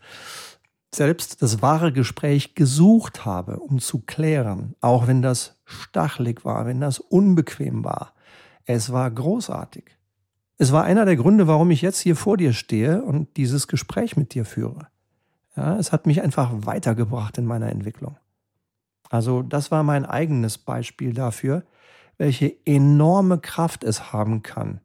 selbst 0.94 1.42
das 1.42 1.64
wahre 1.64 1.92
Gespräch 1.92 2.54
gesucht 2.54 3.26
habe, 3.26 3.58
um 3.58 3.80
zu 3.80 4.00
klären, 4.00 4.76
auch 4.82 5.08
wenn 5.08 5.22
das 5.22 5.58
stachelig 5.66 6.46
war, 6.46 6.66
wenn 6.66 6.80
das 6.80 7.00
unbequem 7.00 7.84
war. 7.84 8.14
Es 8.66 8.92
war 8.92 9.10
großartig. 9.10 9.86
Es 10.58 10.72
war 10.72 10.84
einer 10.84 11.06
der 11.06 11.16
Gründe, 11.16 11.48
warum 11.48 11.72
ich 11.72 11.82
jetzt 11.82 12.00
hier 12.00 12.16
vor 12.16 12.38
dir 12.38 12.54
stehe 12.54 13.02
und 13.02 13.36
dieses 13.38 13.68
Gespräch 13.68 14.16
mit 14.16 14.34
dir 14.34 14.46
führe. 14.46 14.88
Ja, 15.56 15.78
es 15.78 15.92
hat 15.92 16.06
mich 16.06 16.22
einfach 16.22 16.52
weitergebracht 16.54 17.38
in 17.38 17.46
meiner 17.46 17.70
Entwicklung. 17.70 18.18
Also 19.10 19.42
das 19.42 19.72
war 19.72 19.84
mein 19.84 20.06
eigenes 20.06 20.58
Beispiel 20.58 21.14
dafür, 21.14 21.64
welche 22.18 22.56
enorme 22.66 23.40
Kraft 23.40 23.84
es 23.84 24.14
haben 24.14 24.44
kann, 24.44 24.80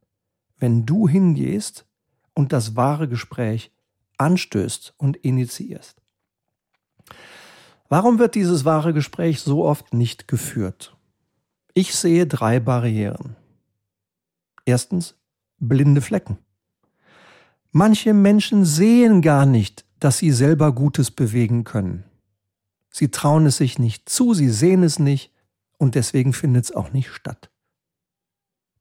wenn 0.58 0.86
du 0.86 1.06
hingehst 1.06 1.86
und 2.34 2.52
das 2.52 2.74
wahre 2.74 3.08
Gespräch 3.08 3.70
anstößt 4.18 4.94
und 4.96 5.16
initiierst. 5.18 6.00
Warum 7.88 8.18
wird 8.18 8.34
dieses 8.34 8.64
wahre 8.64 8.92
Gespräch 8.92 9.40
so 9.40 9.64
oft 9.64 9.94
nicht 9.94 10.26
geführt? 10.26 10.96
Ich 11.74 11.94
sehe 11.94 12.26
drei 12.26 12.58
Barrieren. 12.58 13.36
Erstens 14.66 15.16
blinde 15.58 16.02
Flecken. 16.02 16.36
Manche 17.70 18.12
Menschen 18.12 18.64
sehen 18.66 19.22
gar 19.22 19.46
nicht, 19.46 19.86
dass 20.00 20.18
sie 20.18 20.32
selber 20.32 20.72
Gutes 20.72 21.10
bewegen 21.10 21.64
können. 21.64 22.04
Sie 22.90 23.10
trauen 23.10 23.46
es 23.46 23.58
sich 23.58 23.78
nicht 23.78 24.08
zu, 24.08 24.34
sie 24.34 24.50
sehen 24.50 24.82
es 24.82 24.98
nicht 24.98 25.32
und 25.78 25.94
deswegen 25.94 26.32
findet 26.32 26.64
es 26.64 26.72
auch 26.72 26.92
nicht 26.92 27.10
statt. 27.10 27.50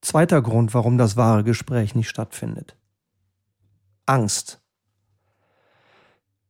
Zweiter 0.02 0.42
Grund, 0.42 0.74
warum 0.74 0.98
das 0.98 1.18
wahre 1.18 1.44
Gespräch 1.44 1.96
nicht 1.96 2.10
stattfindet. 2.10 2.78
Angst. 4.06 4.62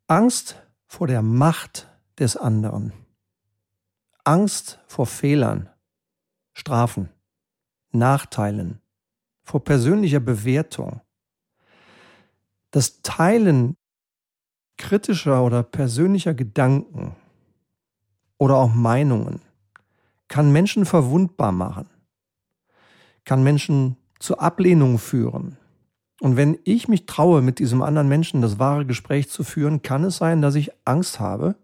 Angst 0.07 0.61
vor 0.85 1.07
der 1.07 1.21
Macht 1.21 1.89
des 2.19 2.37
anderen. 2.37 2.93
Angst 4.23 4.79
vor 4.87 5.07
Fehlern, 5.07 5.69
Strafen, 6.53 7.09
Nachteilen, 7.91 8.81
vor 9.45 9.63
persönlicher 9.63 10.19
Bewertung. 10.19 11.01
Das 12.71 13.01
Teilen 13.01 13.77
kritischer 14.77 15.43
oder 15.43 15.63
persönlicher 15.63 16.33
Gedanken 16.33 17.15
oder 18.37 18.57
auch 18.57 18.73
Meinungen 18.73 19.39
kann 20.27 20.51
Menschen 20.51 20.85
verwundbar 20.85 21.53
machen, 21.53 21.87
kann 23.23 23.43
Menschen 23.43 23.95
zur 24.19 24.41
Ablehnung 24.41 24.97
führen, 24.99 25.57
und 26.21 26.37
wenn 26.37 26.57
ich 26.63 26.87
mich 26.87 27.05
traue, 27.05 27.41
mit 27.41 27.59
diesem 27.59 27.81
anderen 27.81 28.07
Menschen 28.07 28.41
das 28.41 28.57
wahre 28.57 28.85
Gespräch 28.85 29.29
zu 29.29 29.43
führen, 29.43 29.81
kann 29.81 30.03
es 30.05 30.17
sein, 30.17 30.41
dass 30.41 30.55
ich 30.55 30.71
Angst 30.85 31.19
habe 31.19 31.55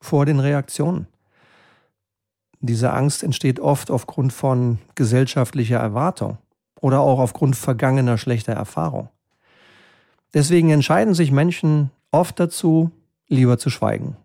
vor 0.00 0.26
den 0.26 0.40
Reaktionen. 0.40 1.06
Diese 2.60 2.92
Angst 2.92 3.22
entsteht 3.22 3.60
oft 3.60 3.90
aufgrund 3.90 4.32
von 4.32 4.78
gesellschaftlicher 4.94 5.78
Erwartung 5.78 6.38
oder 6.82 7.00
auch 7.00 7.18
aufgrund 7.18 7.56
vergangener 7.56 8.18
schlechter 8.18 8.52
Erfahrung. 8.52 9.08
Deswegen 10.34 10.68
entscheiden 10.68 11.14
sich 11.14 11.30
Menschen 11.30 11.90
oft 12.10 12.38
dazu, 12.38 12.90
lieber 13.28 13.56
zu 13.56 13.70
schweigen 13.70 14.16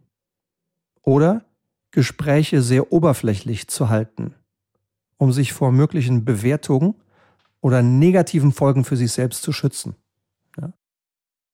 oder 1.04 1.46
Gespräche 1.92 2.62
sehr 2.62 2.92
oberflächlich 2.92 3.70
zu 3.70 3.88
halten, 3.88 4.36
um 5.16 5.32
sich 5.32 5.54
vor 5.54 5.72
möglichen 5.72 6.26
Bewertungen 6.26 6.96
oder 7.62 7.82
negativen 7.82 8.52
Folgen 8.52 8.84
für 8.84 8.98
sich 8.98 9.14
selbst 9.14 9.42
zu 9.42 9.54
schützen. 9.54 9.96
Ja? 10.60 10.74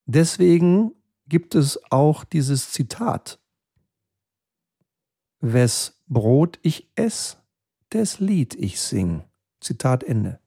Deswegen 0.06 0.92
gibt 1.28 1.54
es 1.54 1.80
auch 1.90 2.24
dieses 2.24 2.72
Zitat. 2.72 3.38
Wes 5.40 6.02
Brot 6.08 6.58
ich 6.62 6.90
ess, 6.96 7.38
des 7.92 8.18
Lied 8.18 8.54
ich 8.54 8.80
sing. 8.80 9.22
Zitat 9.60 10.02
Ende. 10.02 10.40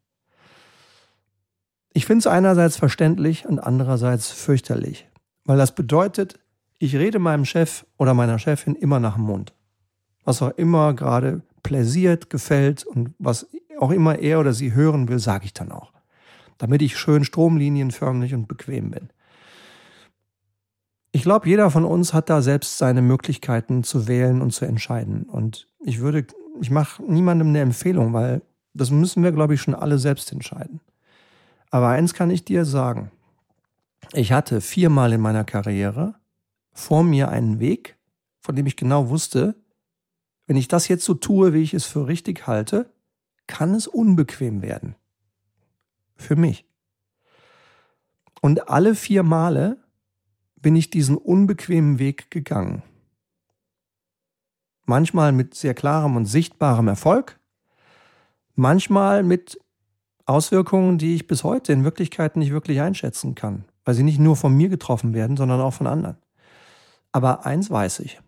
Ich 1.97 2.05
finde 2.05 2.19
es 2.19 2.27
einerseits 2.27 2.77
verständlich 2.77 3.47
und 3.47 3.57
andererseits 3.57 4.29
fürchterlich, 4.29 5.07
weil 5.45 5.57
das 5.57 5.73
bedeutet, 5.73 6.39
ich 6.77 6.95
rede 6.95 7.17
meinem 7.17 7.43
Chef 7.43 7.87
oder 7.97 8.13
meiner 8.13 8.37
Chefin 8.37 8.75
immer 8.75 8.99
nach 8.99 9.15
dem 9.15 9.23
Mund. 9.23 9.55
Was 10.23 10.43
auch 10.43 10.51
immer 10.57 10.93
gerade 10.93 11.41
pläsiert, 11.63 12.29
gefällt 12.29 12.85
und 12.85 13.15
was 13.17 13.47
auch 13.79 13.89
immer 13.89 14.19
er 14.19 14.39
oder 14.39 14.53
sie 14.53 14.75
hören 14.75 15.09
will, 15.09 15.17
sage 15.17 15.45
ich 15.45 15.55
dann 15.55 15.71
auch. 15.71 15.91
Damit 16.59 16.83
ich 16.83 16.99
schön 16.99 17.23
stromlinienförmig 17.23 18.35
und 18.35 18.47
bequem 18.47 18.91
bin. 18.91 19.09
Ich 21.13 21.23
glaube, 21.23 21.49
jeder 21.49 21.71
von 21.71 21.83
uns 21.83 22.13
hat 22.13 22.29
da 22.29 22.43
selbst 22.43 22.77
seine 22.77 23.01
Möglichkeiten 23.01 23.83
zu 23.83 24.07
wählen 24.07 24.43
und 24.43 24.51
zu 24.51 24.65
entscheiden. 24.65 25.23
Und 25.23 25.67
ich 25.79 25.97
würde, 25.97 26.27
ich 26.61 26.69
mache 26.69 27.01
niemandem 27.01 27.47
eine 27.47 27.61
Empfehlung, 27.61 28.13
weil 28.13 28.43
das 28.75 28.91
müssen 28.91 29.23
wir, 29.23 29.31
glaube 29.31 29.55
ich, 29.55 29.61
schon 29.61 29.73
alle 29.73 29.97
selbst 29.97 30.31
entscheiden. 30.31 30.79
Aber 31.69 31.89
eins 31.89 32.13
kann 32.13 32.29
ich 32.29 32.45
dir 32.45 32.65
sagen. 32.65 33.11
Ich 34.13 34.31
hatte 34.31 34.61
viermal 34.61 35.13
in 35.13 35.21
meiner 35.21 35.43
Karriere 35.43 36.15
vor 36.71 37.03
mir 37.03 37.29
einen 37.29 37.59
Weg, 37.59 37.97
von 38.39 38.55
dem 38.55 38.67
ich 38.67 38.75
genau 38.75 39.09
wusste, 39.09 39.55
wenn 40.45 40.55
ich 40.55 40.67
das 40.67 40.87
jetzt 40.87 41.03
so 41.03 41.13
tue, 41.13 41.53
wie 41.53 41.61
ich 41.61 41.73
es 41.73 41.85
für 41.85 42.07
richtig 42.07 42.47
halte, 42.47 42.93
kann 43.47 43.73
es 43.73 43.87
unbequem 43.87 44.61
werden. 44.61 44.95
Für 46.15 46.35
mich. 46.35 46.65
Und 48.41 48.69
alle 48.69 48.95
vier 48.95 49.23
Male 49.23 49.77
bin 50.55 50.75
ich 50.75 50.89
diesen 50.89 51.17
unbequemen 51.17 51.99
Weg 51.99 52.31
gegangen. 52.31 52.83
Manchmal 54.85 55.33
mit 55.33 55.53
sehr 55.53 55.73
klarem 55.73 56.15
und 56.15 56.25
sichtbarem 56.25 56.87
Erfolg, 56.87 57.39
manchmal 58.55 59.23
mit 59.23 59.59
Auswirkungen, 60.27 60.97
die 60.97 61.15
ich 61.15 61.27
bis 61.27 61.43
heute 61.43 61.73
in 61.73 61.83
Wirklichkeit 61.83 62.35
nicht 62.35 62.51
wirklich 62.51 62.81
einschätzen 62.81 63.33
kann, 63.33 63.65
weil 63.85 63.95
sie 63.95 64.03
nicht 64.03 64.19
nur 64.19 64.35
von 64.35 64.53
mir 64.53 64.69
getroffen 64.69 65.13
werden, 65.13 65.37
sondern 65.37 65.61
auch 65.61 65.73
von 65.73 65.87
anderen. 65.87 66.17
Aber 67.11 67.45
eins 67.45 67.71
weiß 67.71 68.01
ich. 68.01 68.19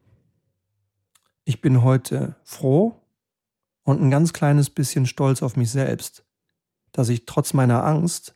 Ich 1.44 1.62
bin 1.62 1.84
heute 1.84 2.36
froh 2.44 2.96
und 3.84 4.02
ein 4.02 4.12
ganz 4.12 4.34
kleines 4.34 4.70
bisschen 4.70 5.06
stolz 5.06 5.44
auf 5.44 5.56
mich 5.56 5.72
selbst, 5.72 6.24
dass 6.92 7.10
ich 7.10 7.26
trotz 7.26 7.54
meiner 7.54 7.84
Angst 7.84 8.36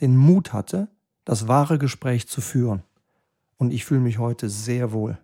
den 0.00 0.16
Mut 0.16 0.52
hatte, 0.52 0.88
das 1.24 1.46
wahre 1.46 1.78
Gespräch 1.78 2.28
zu 2.28 2.40
führen. 2.40 2.82
Und 3.58 3.72
ich 3.72 3.84
fühle 3.84 4.00
mich 4.00 4.18
heute 4.18 4.48
sehr 4.48 4.92
wohl. 4.92 5.18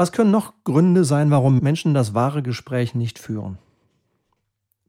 Was 0.00 0.12
können 0.12 0.30
noch 0.30 0.54
Gründe 0.64 1.04
sein, 1.04 1.30
warum 1.30 1.58
Menschen 1.58 1.92
das 1.92 2.14
wahre 2.14 2.42
Gespräch 2.42 2.94
nicht 2.94 3.18
führen? 3.18 3.58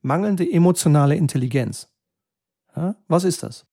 Mangelnde 0.02 0.50
emotionale 0.50 1.16
Intelligenz. 1.16 1.90
Ja, 2.76 2.96
was 3.08 3.24
ist 3.24 3.44
das? 3.44 3.66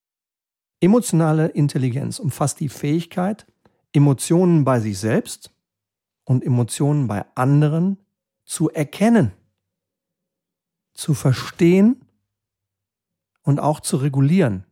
Emotionale 0.80 1.48
Intelligenz 1.48 2.18
umfasst 2.18 2.60
die 2.60 2.68
Fähigkeit, 2.68 3.46
Emotionen 3.92 4.64
bei 4.64 4.80
sich 4.80 4.98
selbst 4.98 5.50
und 6.24 6.44
Emotionen 6.44 7.08
bei 7.08 7.24
anderen 7.34 7.98
zu 8.44 8.70
erkennen, 8.70 9.32
zu 10.94 11.14
verstehen 11.14 12.02
und 13.42 13.60
auch 13.60 13.80
zu 13.80 13.96
regulieren, 13.96 14.64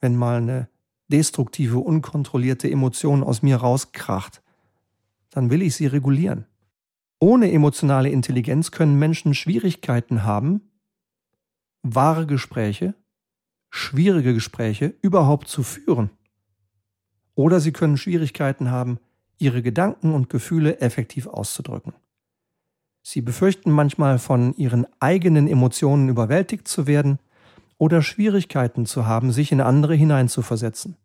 wenn 0.00 0.16
mal 0.16 0.38
eine 0.38 0.68
destruktive, 1.08 1.78
unkontrollierte 1.78 2.70
Emotion 2.70 3.22
aus 3.22 3.42
mir 3.42 3.56
rauskracht, 3.56 4.42
dann 5.30 5.50
will 5.50 5.62
ich 5.62 5.74
sie 5.74 5.86
regulieren. 5.86 6.46
Ohne 7.18 7.52
emotionale 7.52 8.08
Intelligenz 8.08 8.70
können 8.70 8.98
Menschen 8.98 9.34
Schwierigkeiten 9.34 10.24
haben, 10.24 10.71
wahre 11.82 12.26
Gespräche, 12.26 12.94
schwierige 13.70 14.34
Gespräche 14.34 14.94
überhaupt 15.02 15.48
zu 15.48 15.62
führen. 15.62 16.10
Oder 17.34 17.60
sie 17.60 17.72
können 17.72 17.96
Schwierigkeiten 17.96 18.70
haben, 18.70 18.98
ihre 19.38 19.62
Gedanken 19.62 20.14
und 20.14 20.30
Gefühle 20.30 20.80
effektiv 20.80 21.26
auszudrücken. 21.26 21.94
Sie 23.02 23.20
befürchten 23.20 23.70
manchmal 23.70 24.18
von 24.18 24.54
ihren 24.54 24.86
eigenen 25.00 25.48
Emotionen 25.48 26.08
überwältigt 26.08 26.68
zu 26.68 26.86
werden 26.86 27.18
oder 27.78 28.00
Schwierigkeiten 28.00 28.86
zu 28.86 29.06
haben, 29.06 29.32
sich 29.32 29.50
in 29.50 29.60
andere 29.60 29.94
hineinzuversetzen, 29.94 30.96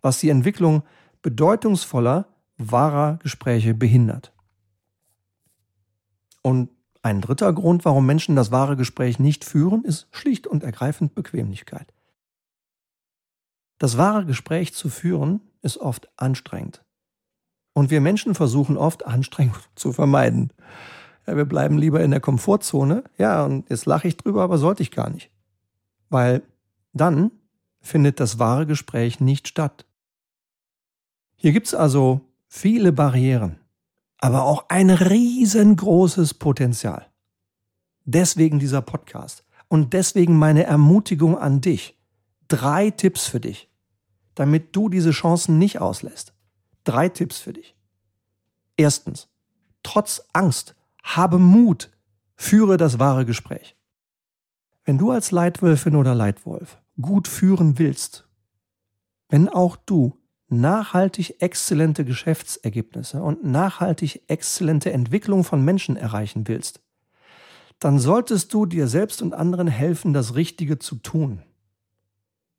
was 0.00 0.18
die 0.18 0.30
Entwicklung 0.30 0.82
bedeutungsvoller, 1.22 2.26
wahrer 2.56 3.18
Gespräche 3.22 3.74
behindert. 3.74 4.32
Und 6.42 6.70
ein 7.02 7.20
dritter 7.20 7.52
Grund, 7.52 7.84
warum 7.84 8.06
Menschen 8.06 8.36
das 8.36 8.50
wahre 8.50 8.76
Gespräch 8.76 9.18
nicht 9.18 9.44
führen, 9.44 9.84
ist 9.84 10.08
schlicht 10.10 10.46
und 10.46 10.62
ergreifend 10.62 11.14
Bequemlichkeit. 11.14 11.92
Das 13.78 13.96
wahre 13.96 14.26
Gespräch 14.26 14.74
zu 14.74 14.88
führen 14.88 15.40
ist 15.62 15.78
oft 15.78 16.10
anstrengend. 16.16 16.84
Und 17.72 17.90
wir 17.90 18.00
Menschen 18.00 18.34
versuchen 18.34 18.76
oft, 18.76 19.06
Anstrengung 19.06 19.56
zu 19.74 19.92
vermeiden. 19.92 20.52
Ja, 21.26 21.36
wir 21.36 21.46
bleiben 21.46 21.78
lieber 21.78 22.02
in 22.02 22.10
der 22.10 22.20
Komfortzone. 22.20 23.04
Ja, 23.16 23.44
und 23.44 23.70
jetzt 23.70 23.86
lache 23.86 24.08
ich 24.08 24.16
drüber, 24.16 24.42
aber 24.42 24.58
sollte 24.58 24.82
ich 24.82 24.90
gar 24.90 25.08
nicht 25.10 25.30
weil 26.10 26.42
dann 26.92 27.30
findet 27.80 28.20
das 28.20 28.38
wahre 28.38 28.66
Gespräch 28.66 29.20
nicht 29.20 29.48
statt. 29.48 29.86
Hier 31.36 31.52
gibt's 31.52 31.72
also 31.72 32.20
viele 32.46 32.92
Barrieren, 32.92 33.58
aber 34.20 34.44
auch 34.44 34.66
ein 34.68 34.90
riesengroßes 34.90 36.34
Potenzial. 36.34 37.06
Deswegen 38.04 38.58
dieser 38.58 38.82
Podcast 38.82 39.44
und 39.68 39.92
deswegen 39.92 40.36
meine 40.36 40.64
Ermutigung 40.64 41.38
an 41.38 41.60
dich. 41.60 41.98
Drei 42.48 42.90
Tipps 42.90 43.26
für 43.26 43.40
dich, 43.40 43.70
damit 44.34 44.74
du 44.76 44.88
diese 44.88 45.12
Chancen 45.12 45.58
nicht 45.58 45.80
auslässt. 45.80 46.34
Drei 46.84 47.08
Tipps 47.08 47.38
für 47.38 47.52
dich. 47.52 47.76
Erstens, 48.76 49.28
trotz 49.82 50.22
Angst, 50.32 50.74
habe 51.02 51.38
Mut, 51.38 51.90
führe 52.36 52.76
das 52.76 52.98
wahre 52.98 53.24
Gespräch. 53.24 53.76
Wenn 54.84 54.98
du 54.98 55.10
als 55.10 55.30
Leitwölfin 55.30 55.94
oder 55.94 56.14
Leitwolf 56.14 56.78
gut 57.00 57.28
führen 57.28 57.78
willst, 57.78 58.26
wenn 59.28 59.48
auch 59.48 59.76
du 59.76 60.19
nachhaltig 60.50 61.40
exzellente 61.40 62.04
Geschäftsergebnisse 62.04 63.22
und 63.22 63.44
nachhaltig 63.44 64.22
exzellente 64.28 64.92
Entwicklung 64.92 65.44
von 65.44 65.64
Menschen 65.64 65.96
erreichen 65.96 66.48
willst, 66.48 66.80
dann 67.78 67.98
solltest 67.98 68.52
du 68.52 68.66
dir 68.66 68.86
selbst 68.88 69.22
und 69.22 69.32
anderen 69.32 69.68
helfen, 69.68 70.12
das 70.12 70.34
Richtige 70.34 70.78
zu 70.78 70.96
tun. 70.96 71.42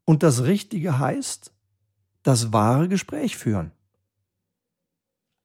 Und 0.06 0.24
das 0.24 0.44
Richtige 0.44 1.00
heißt, 1.00 1.54
das 2.24 2.52
wahre 2.54 2.88
Gespräch 2.88 3.38
führen. 3.38 3.72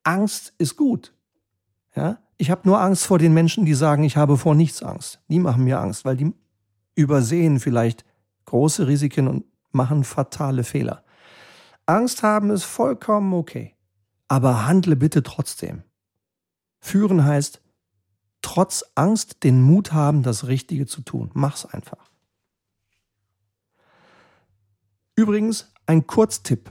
Angst 0.02 0.54
ist 0.58 0.76
gut. 0.76 1.14
Ja? 1.94 2.18
Ich 2.38 2.50
habe 2.50 2.62
nur 2.64 2.80
Angst 2.80 3.06
vor 3.06 3.18
den 3.18 3.34
Menschen, 3.34 3.64
die 3.64 3.74
sagen, 3.74 4.04
ich 4.04 4.16
habe 4.16 4.36
vor 4.36 4.54
nichts 4.54 4.82
Angst. 4.82 5.20
Die 5.28 5.38
machen 5.38 5.64
mir 5.64 5.80
Angst, 5.80 6.04
weil 6.04 6.16
die 6.16 6.32
übersehen 6.94 7.60
vielleicht 7.60 8.04
große 8.44 8.86
Risiken 8.86 9.28
und 9.28 9.44
machen 9.72 10.04
fatale 10.04 10.64
Fehler. 10.64 11.04
Angst 11.86 12.22
haben 12.22 12.50
ist 12.50 12.64
vollkommen 12.64 13.32
okay. 13.32 13.74
Aber 14.28 14.66
handle 14.66 14.96
bitte 14.96 15.22
trotzdem. 15.22 15.84
Führen 16.80 17.24
heißt, 17.24 17.60
trotz 18.42 18.84
Angst 18.96 19.44
den 19.44 19.62
Mut 19.62 19.92
haben, 19.92 20.22
das 20.22 20.48
Richtige 20.48 20.86
zu 20.86 21.02
tun. 21.02 21.30
Mach's 21.34 21.64
einfach. 21.64 22.10
Übrigens 25.14 25.72
ein 25.86 26.06
Kurztipp, 26.06 26.70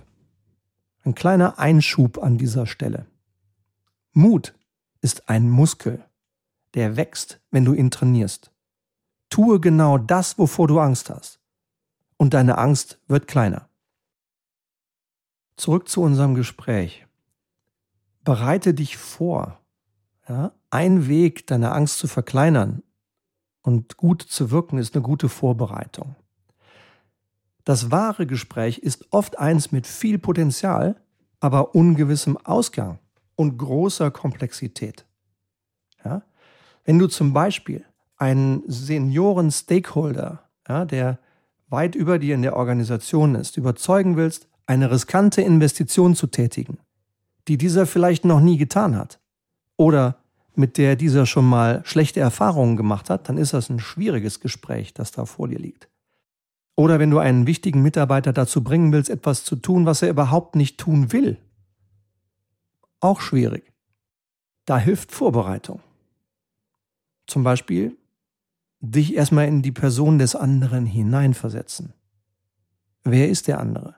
ein 1.04 1.15
kleiner 1.15 1.60
Einschub 1.60 2.21
an 2.21 2.38
dieser 2.38 2.67
Stelle. 2.67 3.06
Mut 4.12 4.54
ist 5.01 5.30
ein 5.30 5.49
Muskel, 5.49 6.04
der 6.73 6.97
wächst, 6.97 7.39
wenn 7.51 7.65
du 7.65 7.73
ihn 7.73 7.89
trainierst. 7.89 8.51
Tue 9.30 9.60
genau 9.60 9.97
das, 9.97 10.38
wovor 10.38 10.67
du 10.67 10.80
Angst 10.80 11.10
hast. 11.10 11.39
Und 12.17 12.34
deine 12.34 12.58
Angst 12.58 12.99
wird 13.08 13.28
kleiner. 13.28 13.69
Zurück 15.55 15.87
zu 15.87 16.01
unserem 16.01 16.35
Gespräch. 16.35 17.05
Bereite 18.23 18.73
dich 18.73 18.97
vor. 18.97 19.59
Ja? 20.27 20.51
Ein 20.69 21.07
Weg, 21.07 21.47
deine 21.47 21.71
Angst 21.71 21.99
zu 21.99 22.07
verkleinern 22.07 22.83
und 23.61 23.97
gut 23.97 24.21
zu 24.21 24.51
wirken, 24.51 24.77
ist 24.77 24.95
eine 24.95 25.03
gute 25.03 25.29
Vorbereitung. 25.29 26.15
Das 27.63 27.89
wahre 27.89 28.27
Gespräch 28.27 28.77
ist 28.79 29.07
oft 29.11 29.39
eins 29.39 29.71
mit 29.71 29.87
viel 29.87 30.19
Potenzial, 30.19 31.01
aber 31.39 31.73
ungewissem 31.73 32.37
Ausgang 32.37 32.99
und 33.35 33.57
großer 33.57 34.11
Komplexität. 34.11 35.05
Ja? 36.03 36.21
Wenn 36.83 36.99
du 36.99 37.07
zum 37.07 37.33
Beispiel 37.33 37.85
einen 38.17 38.63
Senioren-Stakeholder, 38.67 40.43
ja, 40.67 40.85
der 40.85 41.19
weit 41.67 41.95
über 41.95 42.19
dir 42.19 42.35
in 42.35 42.43
der 42.43 42.55
Organisation 42.55 43.35
ist, 43.35 43.57
überzeugen 43.57 44.15
willst, 44.15 44.47
eine 44.67 44.91
riskante 44.91 45.41
Investition 45.41 46.15
zu 46.15 46.28
tätigen, 46.28 46.80
die 47.47 47.58
dieser 47.58 47.86
vielleicht 47.86 48.25
noch 48.25 48.39
nie 48.39 48.58
getan 48.58 48.95
hat 48.95 49.19
oder 49.78 50.17
mit 50.56 50.78
der 50.78 50.95
dieser 50.95 51.25
schon 51.25 51.47
mal 51.47 51.82
schlechte 51.86 52.19
Erfahrungen 52.19 52.78
gemacht 52.78 53.10
hat, 53.10 53.30
dann 53.30 53.38
ist 53.38 53.54
das 53.54 53.69
ein 53.69 53.80
schwieriges 53.80 54.39
Gespräch, 54.39 54.93
das 54.93 55.12
da 55.12 55.25
vor 55.25 55.47
dir 55.47 55.60
liegt. 55.60 55.89
Oder 56.75 56.99
wenn 56.99 57.12
du 57.12 57.19
einen 57.19 57.47
wichtigen 57.47 57.82
Mitarbeiter 57.82 58.34
dazu 58.34 58.63
bringen 58.63 58.91
willst, 58.91 59.10
etwas 59.10 59.43
zu 59.43 59.56
tun, 59.56 59.86
was 59.86 60.01
er 60.01 60.10
überhaupt 60.10 60.56
nicht 60.56 60.78
tun 60.78 61.12
will. 61.12 61.38
Auch 62.99 63.21
schwierig. 63.21 63.73
Da 64.65 64.78
hilft 64.78 65.12
Vorbereitung. 65.12 65.82
Zum 67.28 67.43
Beispiel 67.43 67.97
dich 68.82 69.15
erstmal 69.15 69.47
in 69.47 69.62
die 69.62 69.71
Person 69.71 70.19
des 70.19 70.36
anderen 70.36 70.86
hineinversetzen. 70.86 71.93
Wer 73.04 73.30
ist 73.30 73.47
der 73.47 73.60
andere? 73.60 73.95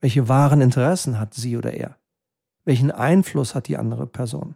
Welche 0.00 0.28
wahren 0.28 0.60
Interessen 0.60 1.18
hat 1.18 1.34
sie 1.34 1.56
oder 1.56 1.74
er? 1.74 1.96
Welchen 2.64 2.90
Einfluss 2.90 3.54
hat 3.54 3.68
die 3.68 3.76
andere 3.76 4.06
Person? 4.06 4.54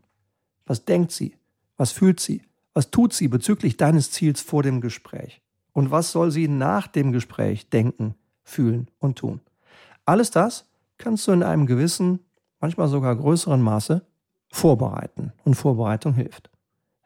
Was 0.66 0.84
denkt 0.84 1.12
sie? 1.12 1.36
Was 1.76 1.92
fühlt 1.92 2.20
sie? 2.20 2.42
Was 2.74 2.90
tut 2.90 3.12
sie 3.12 3.28
bezüglich 3.28 3.76
deines 3.76 4.10
Ziels 4.10 4.40
vor 4.40 4.62
dem 4.62 4.80
Gespräch? 4.80 5.42
Und 5.72 5.90
was 5.90 6.12
soll 6.12 6.30
sie 6.30 6.48
nach 6.48 6.86
dem 6.86 7.12
Gespräch 7.12 7.68
denken, 7.70 8.14
fühlen 8.42 8.88
und 8.98 9.18
tun? 9.18 9.40
Alles 10.04 10.30
das 10.30 10.68
kannst 10.98 11.26
du 11.26 11.32
in 11.32 11.42
einem 11.42 11.66
gewissen, 11.66 12.20
manchmal 12.60 12.88
sogar 12.88 13.16
größeren 13.16 13.60
Maße 13.60 14.04
vorbereiten. 14.50 15.32
Und 15.44 15.54
Vorbereitung 15.54 16.14
hilft. 16.14 16.50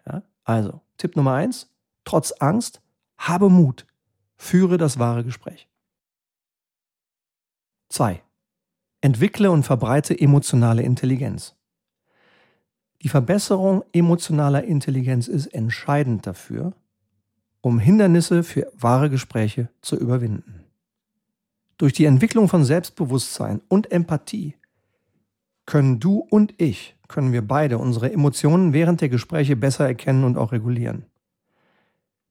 Ja? 0.07 0.23
Also, 0.45 0.81
Tipp 0.99 1.17
Nummer 1.17 1.35
eins, 1.35 1.71
trotz 2.05 2.33
Angst, 2.33 2.83
habe 3.17 3.49
Mut, 3.49 3.87
führe 4.37 4.77
das 4.77 4.99
wahre 4.99 5.25
Gespräch. 5.25 5.69
2. 7.89 8.23
Entwickle 9.01 9.51
und 9.51 9.63
verbreite 9.63 10.19
emotionale 10.19 10.83
Intelligenz. 10.83 11.55
Die 13.03 13.09
Verbesserung 13.09 13.85
emotionaler 13.93 14.65
Intelligenz 14.65 15.29
ist 15.29 15.47
entscheidend 15.49 16.27
dafür, 16.27 16.73
um 17.61 17.79
Hindernisse 17.79 18.43
für 18.43 18.73
wahre 18.75 19.11
Gespräche 19.11 19.69
zu 19.81 19.97
überwinden. 19.97 20.65
Durch 21.79 21.93
die 21.93 22.07
Entwicklung 22.07 22.49
von 22.49 22.65
Selbstbewusstsein 22.65 23.61
und 23.69 23.93
Empathie 23.93 24.55
können 25.67 26.01
du 26.01 26.27
und 26.31 26.55
ich, 26.57 26.97
können 27.07 27.33
wir 27.33 27.47
beide 27.47 27.79
unsere 27.79 28.11
Emotionen 28.11 28.73
während 28.73 29.01
der 29.03 29.09
Gespräche 29.09 29.57
besser 29.57 29.87
erkennen 29.87 30.25
und 30.25 30.39
auch 30.39 30.53
regulieren. 30.53 31.05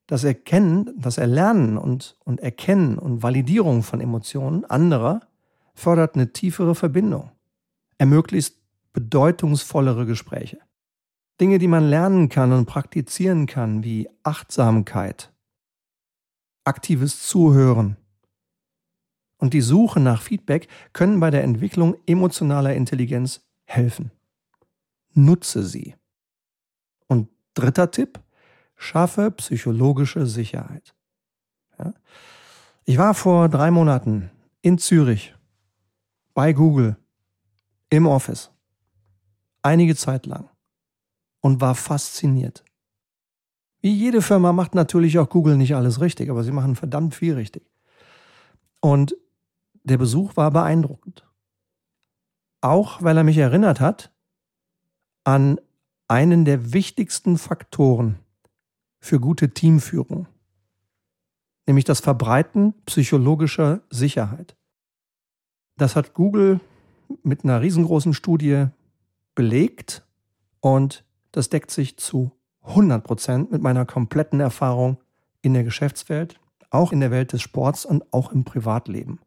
Das 0.07 0.23
Erkennen, 0.23 0.91
das 0.97 1.17
Erlernen 1.17 1.77
und, 1.77 2.17
und 2.23 2.39
Erkennen 2.39 2.97
und 2.97 3.23
Validierung 3.23 3.83
von 3.83 4.01
Emotionen 4.01 4.65
anderer 4.65 5.21
fördert 5.75 6.15
eine 6.15 6.33
tiefere 6.33 6.73
Verbindung, 6.73 7.31
ermöglicht 7.97 8.55
bedeutungsvollere 8.93 10.05
Gespräche. 10.05 10.59
Dinge, 11.39 11.59
die 11.59 11.67
man 11.67 11.83
lernen 11.89 12.29
kann 12.29 12.53
und 12.53 12.65
praktizieren 12.65 13.45
kann, 13.45 13.83
wie 13.83 14.09
Achtsamkeit, 14.23 15.33
aktives 16.63 17.27
Zuhören 17.27 17.97
und 19.37 19.53
die 19.53 19.61
Suche 19.61 19.99
nach 19.99 20.21
Feedback 20.21 20.67
können 20.93 21.19
bei 21.19 21.29
der 21.29 21.43
Entwicklung 21.43 21.97
emotionaler 22.07 22.73
Intelligenz 22.73 23.45
helfen. 23.65 24.11
Nutze 25.13 25.63
sie. 25.63 25.95
Und 27.07 27.29
dritter 27.53 27.91
Tipp, 27.91 28.19
schaffe 28.75 29.31
psychologische 29.31 30.25
Sicherheit. 30.25 30.95
Ja? 31.77 31.93
Ich 32.85 32.97
war 32.97 33.13
vor 33.13 33.49
drei 33.49 33.71
Monaten 33.71 34.31
in 34.61 34.77
Zürich 34.77 35.34
bei 36.35 36.53
Google 36.53 36.97
im 37.89 38.05
Office 38.05 38.51
einige 39.63 39.95
Zeit 39.95 40.27
lang 40.27 40.47
und 41.41 41.61
war 41.61 41.73
fasziniert. 41.73 42.63
Wie 43.81 43.93
jede 43.93 44.21
Firma 44.21 44.53
macht 44.53 44.75
natürlich 44.75 45.17
auch 45.17 45.29
Google 45.29 45.57
nicht 45.57 45.75
alles 45.75 46.01
richtig, 46.01 46.29
aber 46.29 46.43
sie 46.43 46.51
machen 46.51 46.75
verdammt 46.75 47.15
viel 47.15 47.33
richtig. 47.33 47.71
Und 48.81 49.15
der 49.83 49.97
Besuch 49.97 50.35
war 50.35 50.51
beeindruckend. 50.51 51.25
Auch 52.61 53.01
weil 53.01 53.17
er 53.17 53.23
mich 53.23 53.37
erinnert 53.37 53.79
hat 53.79 54.11
an 55.23 55.59
einen 56.07 56.45
der 56.45 56.73
wichtigsten 56.73 57.37
Faktoren 57.37 58.19
für 58.99 59.19
gute 59.19 59.53
Teamführung, 59.53 60.27
nämlich 61.65 61.85
das 61.85 61.99
Verbreiten 61.99 62.73
psychologischer 62.85 63.81
Sicherheit. 63.89 64.55
Das 65.77 65.95
hat 65.95 66.13
Google 66.13 66.59
mit 67.23 67.43
einer 67.43 67.61
riesengroßen 67.61 68.13
Studie 68.13 68.67
belegt 69.35 70.03
und 70.61 71.03
das 71.31 71.49
deckt 71.49 71.69
sich 71.69 71.97
zu 71.97 72.31
100 72.63 73.03
Prozent 73.03 73.51
mit 73.51 73.61
meiner 73.61 73.85
kompletten 73.85 74.39
Erfahrung 74.39 74.97
in 75.41 75.53
der 75.53 75.63
Geschäftswelt, 75.63 76.39
auch 76.69 76.91
in 76.91 77.01
der 77.01 77.11
Welt 77.11 77.33
des 77.33 77.41
Sports 77.41 77.85
und 77.85 78.03
auch 78.13 78.31
im 78.31 78.45
Privatleben. 78.45 79.19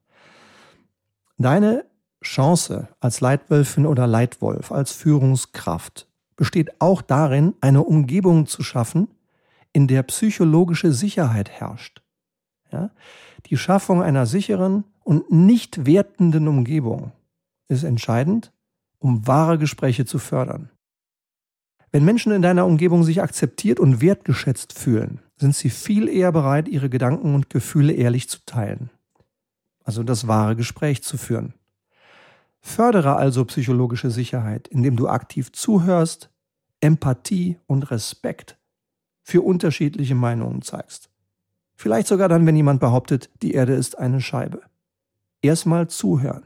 Deine 1.37 1.85
Chance 2.23 2.89
als 2.99 3.21
Leitwölfin 3.21 3.87
oder 3.87 4.07
Leitwolf, 4.07 4.73
als 4.73 4.93
Führungskraft 4.93 6.09
besteht 6.35 6.81
auch 6.81 7.03
darin, 7.03 7.55
eine 7.61 7.83
Umgebung 7.83 8.47
zu 8.47 8.63
schaffen, 8.63 9.09
in 9.73 9.87
der 9.87 10.03
psychologische 10.05 10.93
Sicherheit 10.93 11.51
herrscht. 11.51 12.03
Ja? 12.73 12.91
Die 13.47 13.57
Schaffung 13.57 14.03
einer 14.03 14.27
sicheren 14.27 14.85
und 15.09 15.33
nicht 15.33 15.87
wertenden 15.87 16.49
Umgebung 16.49 17.13
ist 17.69 17.83
entscheidend, 17.83 18.53
um 18.99 19.27
wahre 19.27 19.57
Gespräche 19.57 20.05
zu 20.05 20.19
fördern. 20.19 20.69
Wenn 21.91 22.05
Menschen 22.05 22.31
in 22.31 22.43
deiner 22.43 22.67
Umgebung 22.67 23.05
sich 23.05 23.23
akzeptiert 23.23 23.81
und 23.81 24.03
wertgeschätzt 24.03 24.75
fühlen, 24.75 25.21
sind 25.39 25.57
sie 25.57 25.71
viel 25.71 26.11
eher 26.11 26.31
bereit, 26.31 26.69
ihre 26.69 26.91
Gedanken 26.91 27.35
und 27.35 27.49
Gefühle 27.49 27.95
ehrlich 27.95 28.29
zu 28.29 28.41
teilen. 28.45 28.91
Also 29.83 30.03
das 30.03 30.29
wahre 30.29 30.57
Gespräch 30.57 31.03
zu 31.03 31.17
führen. 31.17 31.55
Fördere 32.61 33.17
also 33.17 33.47
psychologische 33.47 34.11
Sicherheit, 34.11 34.69
indem 34.69 34.97
du 34.97 35.09
aktiv 35.09 35.53
zuhörst, 35.53 36.29
Empathie 36.83 37.57
und 37.67 37.91
Respekt 37.91 38.59
für 39.23 39.41
unterschiedliche 39.41 40.15
Meinungen 40.15 40.61
zeigst. 40.61 41.09
Vielleicht 41.77 42.09
sogar 42.09 42.29
dann, 42.29 42.45
wenn 42.45 42.57
jemand 42.57 42.79
behauptet, 42.79 43.31
die 43.41 43.53
Erde 43.55 43.73
ist 43.73 43.97
eine 43.97 44.21
Scheibe. 44.21 44.61
Erstmal 45.43 45.89
zuhören. 45.89 46.45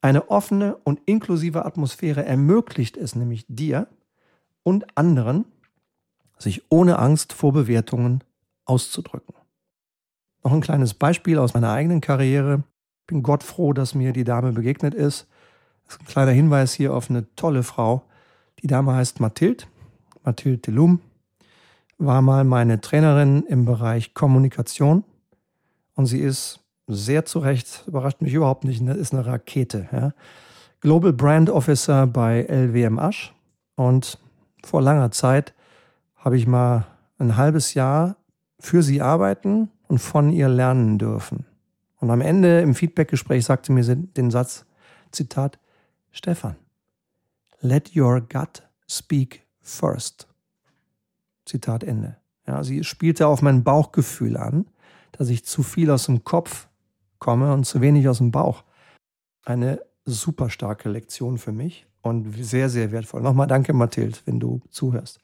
Eine 0.00 0.30
offene 0.30 0.76
und 0.84 1.00
inklusive 1.06 1.64
Atmosphäre 1.64 2.24
ermöglicht 2.24 2.96
es 2.96 3.16
nämlich 3.16 3.44
dir, 3.48 3.88
und 4.68 4.98
anderen, 4.98 5.46
sich 6.38 6.70
ohne 6.70 6.98
Angst 6.98 7.32
vor 7.32 7.54
Bewertungen 7.54 8.22
auszudrücken. 8.66 9.34
Noch 10.44 10.52
ein 10.52 10.60
kleines 10.60 10.92
Beispiel 10.92 11.38
aus 11.38 11.54
meiner 11.54 11.72
eigenen 11.72 12.02
Karriere. 12.02 12.64
Ich 13.00 13.06
bin 13.06 13.22
Gott 13.22 13.42
froh, 13.42 13.72
dass 13.72 13.94
mir 13.94 14.12
die 14.12 14.24
Dame 14.24 14.52
begegnet 14.52 14.92
ist. 14.92 15.26
Das 15.86 15.94
ist 15.94 16.02
ein 16.02 16.06
kleiner 16.06 16.32
Hinweis 16.32 16.74
hier 16.74 16.92
auf 16.92 17.08
eine 17.08 17.34
tolle 17.34 17.62
Frau. 17.62 18.04
Die 18.62 18.66
Dame 18.66 18.94
heißt 18.94 19.20
Mathilde, 19.20 19.64
Mathilde 20.22 20.58
Delum, 20.58 21.00
war 21.96 22.20
mal 22.20 22.44
meine 22.44 22.80
Trainerin 22.80 23.44
im 23.44 23.64
Bereich 23.64 24.12
Kommunikation 24.12 25.02
und 25.94 26.04
sie 26.04 26.20
ist 26.20 26.60
sehr 26.88 27.24
zu 27.24 27.38
Recht, 27.38 27.84
überrascht 27.86 28.20
mich 28.22 28.32
überhaupt 28.32 28.64
nicht, 28.64 28.82
ist 28.82 29.12
eine 29.12 29.26
Rakete. 29.26 29.88
Ja. 29.92 30.12
Global 30.80 31.12
Brand 31.12 31.50
Officer 31.50 32.06
bei 32.06 32.42
LWM 32.42 32.98
Asch 32.98 33.34
und 33.76 34.18
vor 34.64 34.82
langer 34.82 35.10
Zeit 35.10 35.54
habe 36.16 36.36
ich 36.36 36.46
mal 36.46 36.86
ein 37.18 37.36
halbes 37.36 37.74
Jahr 37.74 38.16
für 38.58 38.82
sie 38.82 39.02
arbeiten 39.02 39.70
und 39.86 39.98
von 39.98 40.30
ihr 40.30 40.48
lernen 40.48 40.98
dürfen. 40.98 41.44
Und 42.00 42.10
am 42.10 42.20
Ende 42.20 42.60
im 42.60 42.74
Feedbackgespräch 42.74 43.44
sagte 43.44 43.72
mir 43.72 43.84
den 43.84 44.30
Satz, 44.30 44.64
Zitat, 45.10 45.58
Stefan, 46.10 46.56
let 47.60 47.94
your 47.96 48.20
gut 48.20 48.62
speak 48.88 49.42
first. 49.60 50.28
Zitat 51.44 51.82
Ende. 51.82 52.16
Ja, 52.46 52.62
sie 52.62 52.84
spielte 52.84 53.26
auf 53.26 53.42
mein 53.42 53.64
Bauchgefühl 53.64 54.36
an, 54.36 54.66
dass 55.12 55.28
ich 55.28 55.44
zu 55.44 55.62
viel 55.62 55.90
aus 55.90 56.06
dem 56.06 56.24
Kopf 56.24 56.67
komme 57.18 57.52
und 57.52 57.64
zu 57.64 57.80
wenig 57.80 58.08
aus 58.08 58.18
dem 58.18 58.30
Bauch. 58.30 58.64
Eine 59.44 59.80
super 60.04 60.50
starke 60.50 60.88
Lektion 60.88 61.38
für 61.38 61.52
mich 61.52 61.86
und 62.02 62.32
sehr, 62.32 62.68
sehr 62.68 62.92
wertvoll. 62.92 63.22
Nochmal 63.22 63.46
danke, 63.46 63.72
Mathild, 63.72 64.22
wenn 64.26 64.40
du 64.40 64.60
zuhörst. 64.70 65.20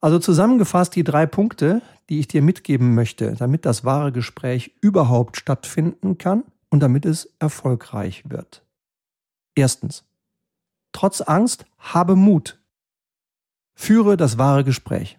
Also 0.00 0.18
zusammengefasst 0.18 0.96
die 0.96 1.04
drei 1.04 1.26
Punkte, 1.26 1.80
die 2.08 2.18
ich 2.18 2.26
dir 2.26 2.42
mitgeben 2.42 2.94
möchte, 2.94 3.34
damit 3.34 3.64
das 3.64 3.84
wahre 3.84 4.10
Gespräch 4.10 4.74
überhaupt 4.80 5.36
stattfinden 5.36 6.18
kann 6.18 6.44
und 6.70 6.80
damit 6.80 7.06
es 7.06 7.32
erfolgreich 7.38 8.24
wird. 8.28 8.64
Erstens. 9.54 10.04
Trotz 10.90 11.20
Angst 11.20 11.64
habe 11.78 12.16
Mut. 12.16 12.60
Führe 13.74 14.16
das 14.16 14.38
wahre 14.38 14.64
Gespräch. 14.64 15.18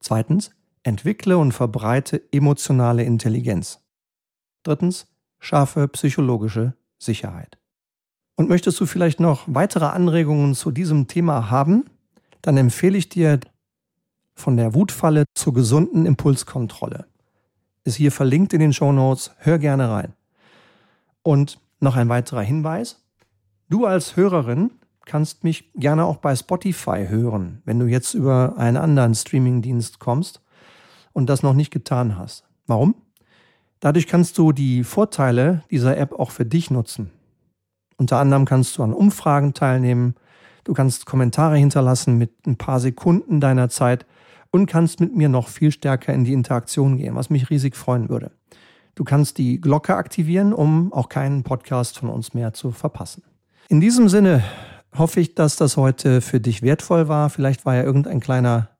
Zweitens. 0.00 0.50
Entwickle 0.82 1.38
und 1.38 1.52
verbreite 1.52 2.22
emotionale 2.30 3.04
Intelligenz. 3.04 3.80
Drittens. 4.64 5.06
Schaffe 5.38 5.88
psychologische 5.88 6.74
Sicherheit. 6.98 7.58
Und 8.36 8.48
möchtest 8.48 8.80
du 8.80 8.86
vielleicht 8.86 9.20
noch 9.20 9.44
weitere 9.46 9.84
Anregungen 9.84 10.54
zu 10.54 10.70
diesem 10.70 11.06
Thema 11.06 11.50
haben, 11.50 11.84
dann 12.42 12.56
empfehle 12.56 12.98
ich 12.98 13.08
dir 13.08 13.40
von 14.34 14.56
der 14.56 14.74
Wutfalle 14.74 15.24
zur 15.34 15.54
gesunden 15.54 16.06
Impulskontrolle. 16.06 17.06
Ist 17.84 17.96
hier 17.96 18.10
verlinkt 18.10 18.52
in 18.52 18.60
den 18.60 18.72
Show 18.72 18.90
Notes. 18.90 19.32
Hör 19.38 19.58
gerne 19.58 19.90
rein. 19.90 20.14
Und 21.22 21.60
noch 21.78 21.96
ein 21.96 22.08
weiterer 22.08 22.42
Hinweis. 22.42 23.04
Du 23.68 23.86
als 23.86 24.16
Hörerin 24.16 24.70
kannst 25.04 25.44
mich 25.44 25.70
gerne 25.74 26.04
auch 26.04 26.16
bei 26.16 26.34
Spotify 26.34 27.06
hören, 27.06 27.60
wenn 27.64 27.78
du 27.78 27.86
jetzt 27.86 28.14
über 28.14 28.54
einen 28.56 28.78
anderen 28.78 29.14
Streamingdienst 29.14 29.98
kommst 29.98 30.40
und 31.12 31.28
das 31.28 31.42
noch 31.42 31.54
nicht 31.54 31.70
getan 31.70 32.18
hast. 32.18 32.44
Warum? 32.66 32.94
Dadurch 33.84 34.06
kannst 34.06 34.38
du 34.38 34.52
die 34.52 34.82
Vorteile 34.82 35.62
dieser 35.70 35.98
App 35.98 36.18
auch 36.18 36.30
für 36.30 36.46
dich 36.46 36.70
nutzen. 36.70 37.10
Unter 37.98 38.16
anderem 38.16 38.46
kannst 38.46 38.78
du 38.78 38.82
an 38.82 38.94
Umfragen 38.94 39.52
teilnehmen, 39.52 40.14
du 40.64 40.72
kannst 40.72 41.04
Kommentare 41.04 41.58
hinterlassen 41.58 42.16
mit 42.16 42.46
ein 42.46 42.56
paar 42.56 42.80
Sekunden 42.80 43.42
deiner 43.42 43.68
Zeit 43.68 44.06
und 44.50 44.64
kannst 44.64 45.00
mit 45.00 45.14
mir 45.14 45.28
noch 45.28 45.48
viel 45.48 45.70
stärker 45.70 46.14
in 46.14 46.24
die 46.24 46.32
Interaktion 46.32 46.96
gehen, 46.96 47.14
was 47.14 47.28
mich 47.28 47.50
riesig 47.50 47.76
freuen 47.76 48.08
würde. 48.08 48.30
Du 48.94 49.04
kannst 49.04 49.36
die 49.36 49.60
Glocke 49.60 49.96
aktivieren, 49.96 50.54
um 50.54 50.90
auch 50.90 51.10
keinen 51.10 51.42
Podcast 51.42 51.98
von 51.98 52.08
uns 52.08 52.32
mehr 52.32 52.54
zu 52.54 52.70
verpassen. 52.70 53.22
In 53.68 53.82
diesem 53.82 54.08
Sinne 54.08 54.42
hoffe 54.96 55.20
ich, 55.20 55.34
dass 55.34 55.56
das 55.56 55.76
heute 55.76 56.22
für 56.22 56.40
dich 56.40 56.62
wertvoll 56.62 57.08
war. 57.08 57.28
Vielleicht 57.28 57.66
war 57.66 57.74
ja 57.74 57.82
irgendein 57.82 58.20
kleiner 58.20 58.70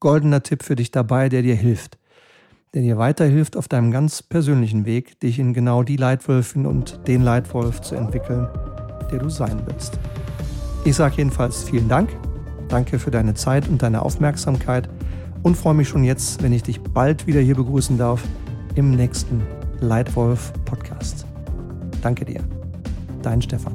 goldener 0.00 0.42
Tipp 0.42 0.62
für 0.64 0.76
dich 0.76 0.90
dabei, 0.90 1.30
der 1.30 1.40
dir 1.40 1.56
hilft 1.56 1.96
der 2.74 2.82
dir 2.82 2.98
weiterhilft 2.98 3.56
auf 3.56 3.68
deinem 3.68 3.90
ganz 3.90 4.22
persönlichen 4.22 4.84
Weg, 4.84 5.18
dich 5.20 5.38
in 5.38 5.52
genau 5.52 5.82
die 5.82 5.96
Leitwölfin 5.96 6.66
und 6.66 7.00
den 7.06 7.22
Leitwolf 7.22 7.80
zu 7.80 7.94
entwickeln, 7.94 8.48
der 9.10 9.18
du 9.18 9.28
sein 9.28 9.60
willst. 9.66 9.98
Ich 10.84 10.96
sage 10.96 11.16
jedenfalls 11.18 11.64
vielen 11.64 11.88
Dank, 11.88 12.10
danke 12.68 12.98
für 12.98 13.10
deine 13.10 13.34
Zeit 13.34 13.68
und 13.68 13.82
deine 13.82 14.02
Aufmerksamkeit 14.02 14.88
und 15.42 15.56
freue 15.56 15.74
mich 15.74 15.88
schon 15.88 16.04
jetzt, 16.04 16.42
wenn 16.42 16.52
ich 16.52 16.62
dich 16.62 16.80
bald 16.80 17.26
wieder 17.26 17.40
hier 17.40 17.56
begrüßen 17.56 17.98
darf 17.98 18.22
im 18.76 18.92
nächsten 18.92 19.42
Leitwolf 19.80 20.52
Podcast. 20.64 21.26
Danke 22.02 22.24
dir, 22.24 22.42
dein 23.22 23.42
Stefan. 23.42 23.74